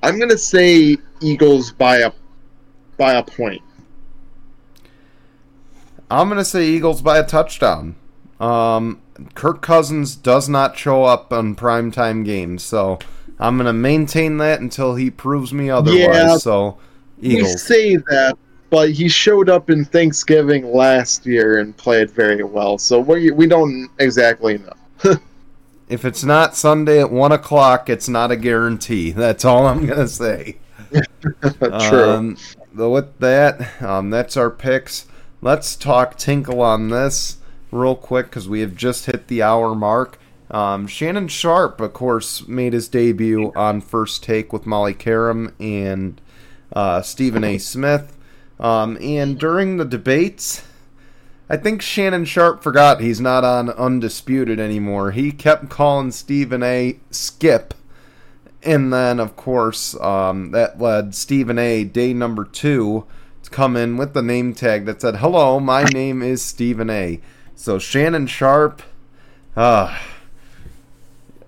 [0.04, 2.12] I'm going to say Eagles by a
[2.98, 3.62] by a point.
[6.10, 7.96] I'm going to say Eagles by a touchdown.
[8.40, 9.02] Um,
[9.34, 13.00] Kirk Cousins does not show up on primetime games, so
[13.40, 16.00] I'm going to maintain that until he proves me otherwise.
[16.00, 16.78] Yeah, so,
[17.20, 17.54] Eagles.
[17.54, 18.38] We say that,
[18.70, 23.48] but he showed up in Thanksgiving last year and played very well, so we, we
[23.48, 25.16] don't exactly know.
[25.90, 29.12] if it's not Sunday at 1 o'clock, it's not a guarantee.
[29.12, 30.58] That's all I'm going to say.
[31.90, 32.10] True.
[32.10, 32.38] Um,
[32.74, 35.08] with that, um, that's our picks.
[35.42, 37.38] Let's talk Tinkle on this
[37.72, 40.20] real quick because we have just hit the hour mark.
[40.50, 46.22] Um, Shannon Sharpe, of course, made his debut on First Take with Molly Qerim and
[46.72, 47.58] uh, Stephen A.
[47.58, 48.17] Smith.
[48.60, 50.64] Um, and during the debates,
[51.50, 55.12] I think Shannon Sharpe forgot he's not on Undisputed anymore.
[55.12, 57.00] He kept calling Stephen A.
[57.12, 57.74] Skip
[58.68, 61.84] and then, of course, um, that led Stephen A.
[61.84, 63.06] day number two
[63.44, 67.22] to come in with the name tag that said, "Hello, my name is Stephen A."
[67.56, 68.82] So Shannon Sharpe,
[69.56, 69.98] uh,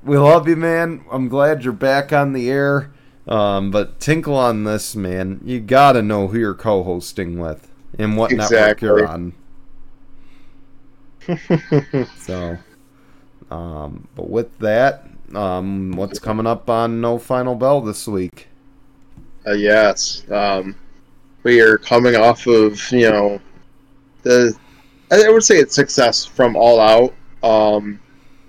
[0.04, 1.02] we love you, man.
[1.12, 2.92] I'm glad you're back on the air.
[3.30, 5.40] Um, but tinkle on this, man.
[5.46, 8.88] You gotta know who you're co-hosting with and what exactly.
[8.88, 9.34] network you're on.
[12.18, 12.58] so,
[13.52, 15.06] um, but with that,
[15.36, 18.48] um, what's coming up on No Final Bell this week?
[19.46, 20.76] Uh, yes, um,
[21.44, 23.40] we are coming off of you know
[24.24, 24.58] the
[25.12, 27.14] I would say it's success from All Out,
[27.44, 28.00] um,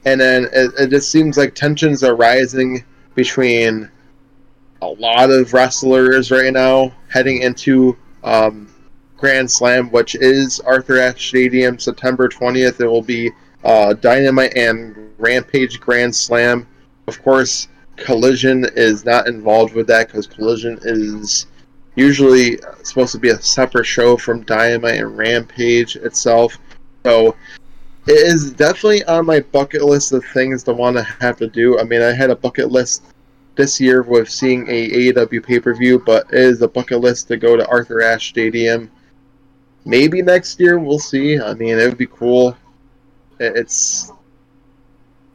[0.07, 2.83] and then it, it just seems like tensions are rising
[3.15, 3.91] between
[4.83, 8.73] a lot of wrestlers right now heading into um,
[9.17, 12.81] Grand Slam, which is Arthur Ashe Stadium, September 20th.
[12.81, 13.31] It will be
[13.65, 16.67] uh, Dynamite and Rampage Grand Slam.
[17.07, 21.47] Of course, Collision is not involved with that because Collision is
[21.97, 26.57] usually supposed to be a separate show from Dynamite and Rampage itself.
[27.05, 27.37] So
[28.07, 31.79] it is definitely on my bucket list of things to want to have to do.
[31.79, 33.03] I mean, I had a bucket list
[33.61, 37.29] this year with seeing a AEW pay per view, but it is a bucket list
[37.29, 38.91] to go to Arthur Ashe Stadium.
[39.85, 41.41] Maybe next year, we'll see.
[41.41, 42.57] I mean, it would be cool
[43.41, 44.13] it's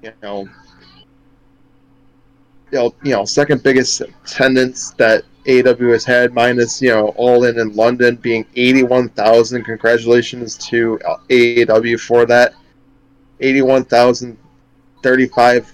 [0.04, 0.48] you know
[2.72, 7.44] you know, you know second biggest attendance that AEW has had, minus you know All
[7.44, 9.64] In in London being eighty-one thousand.
[9.64, 12.54] Congratulations to uh, AEW for that.
[13.40, 14.38] Eighty-one thousand
[15.04, 15.72] thirty-five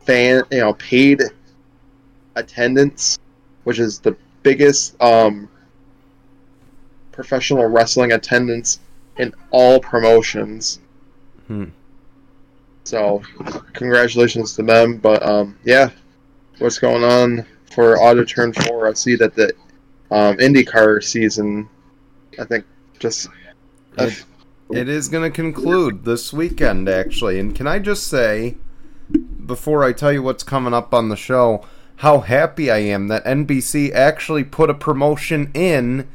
[0.00, 1.22] fan, you know, paid
[2.36, 3.18] attendance,
[3.64, 5.48] which is the biggest um,
[7.12, 8.80] professional wrestling attendance
[9.18, 10.80] in all promotions.
[11.46, 11.66] Hmm.
[12.84, 13.22] So,
[13.72, 14.96] congratulations to them.
[14.96, 15.90] But um, yeah,
[16.58, 18.88] what's going on for Auto Turn Four?
[18.88, 19.52] I see that the
[20.10, 21.68] um, IndyCar season,
[22.38, 22.64] I think,
[22.98, 23.28] just.
[23.98, 24.24] It,
[24.72, 27.38] it is going to conclude this weekend, actually.
[27.38, 28.56] And can I just say,
[29.44, 31.64] before I tell you what's coming up on the show,
[32.02, 36.08] how happy I am that NBC actually put a promotion in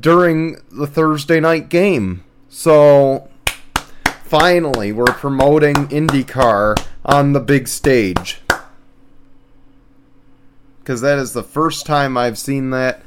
[0.00, 2.24] during the Thursday night game.
[2.48, 3.28] So
[4.24, 8.40] finally we're promoting IndyCar on the big stage.
[10.80, 13.00] Because that is the first time I've seen that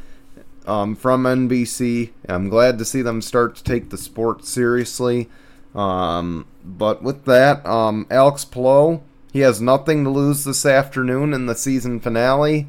[0.65, 2.11] um, from NBC.
[2.29, 5.29] I'm glad to see them start to take the sport seriously.
[5.75, 11.45] Um, but with that, um, Alex Palou, he has nothing to lose this afternoon in
[11.45, 12.67] the season finale.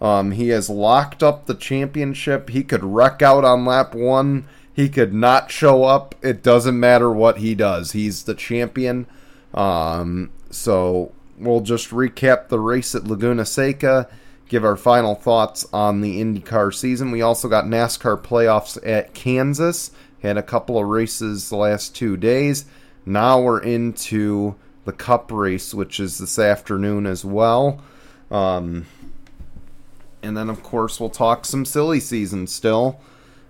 [0.00, 2.50] Um, he has locked up the championship.
[2.50, 6.14] He could wreck out on lap one he could not show up.
[6.22, 7.92] It doesn't matter what he does.
[7.92, 9.06] He's the champion.
[9.52, 14.08] Um, so we'll just recap the race at Laguna Seca,
[14.48, 17.10] give our final thoughts on the IndyCar season.
[17.10, 19.90] We also got NASCAR playoffs at Kansas.
[20.22, 22.64] Had a couple of races the last two days.
[23.04, 24.54] Now we're into
[24.84, 27.80] the Cup race, which is this afternoon as well.
[28.30, 28.86] Um,
[30.22, 33.00] and then, of course, we'll talk some silly season still.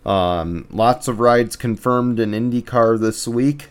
[0.04, 3.68] Um, lots of rides confirmed in IndyCar this week.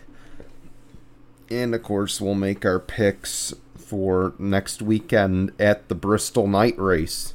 [1.50, 7.34] And of course, we'll make our picks for next weekend at the Bristol Night Race.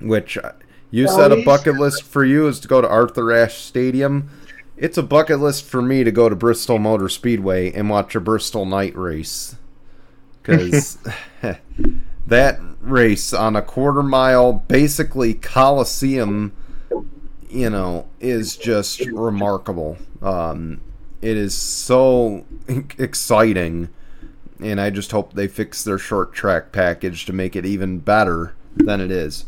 [0.00, 0.52] Which uh,
[0.90, 4.28] you said a bucket list for you is to go to Arthur Ashe Stadium.
[4.76, 8.20] It's a bucket list for me to go to Bristol Motor Speedway and watch a
[8.20, 9.56] Bristol Night Race.
[10.42, 10.98] Because
[12.26, 16.52] that race on a quarter mile, basically Coliseum,
[17.48, 19.96] you know, is just remarkable.
[20.20, 20.80] Um,
[21.22, 22.44] it is so
[22.98, 23.90] exciting,
[24.60, 28.54] and I just hope they fix their short track package to make it even better
[28.76, 29.46] than it is.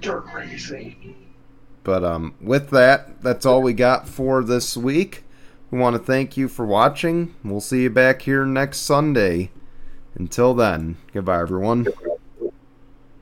[0.00, 1.25] Dirt racing.
[1.86, 5.22] But um, with that, that's all we got for this week.
[5.70, 7.32] We want to thank you for watching.
[7.44, 9.52] We'll see you back here next Sunday.
[10.16, 11.86] Until then, goodbye, everyone.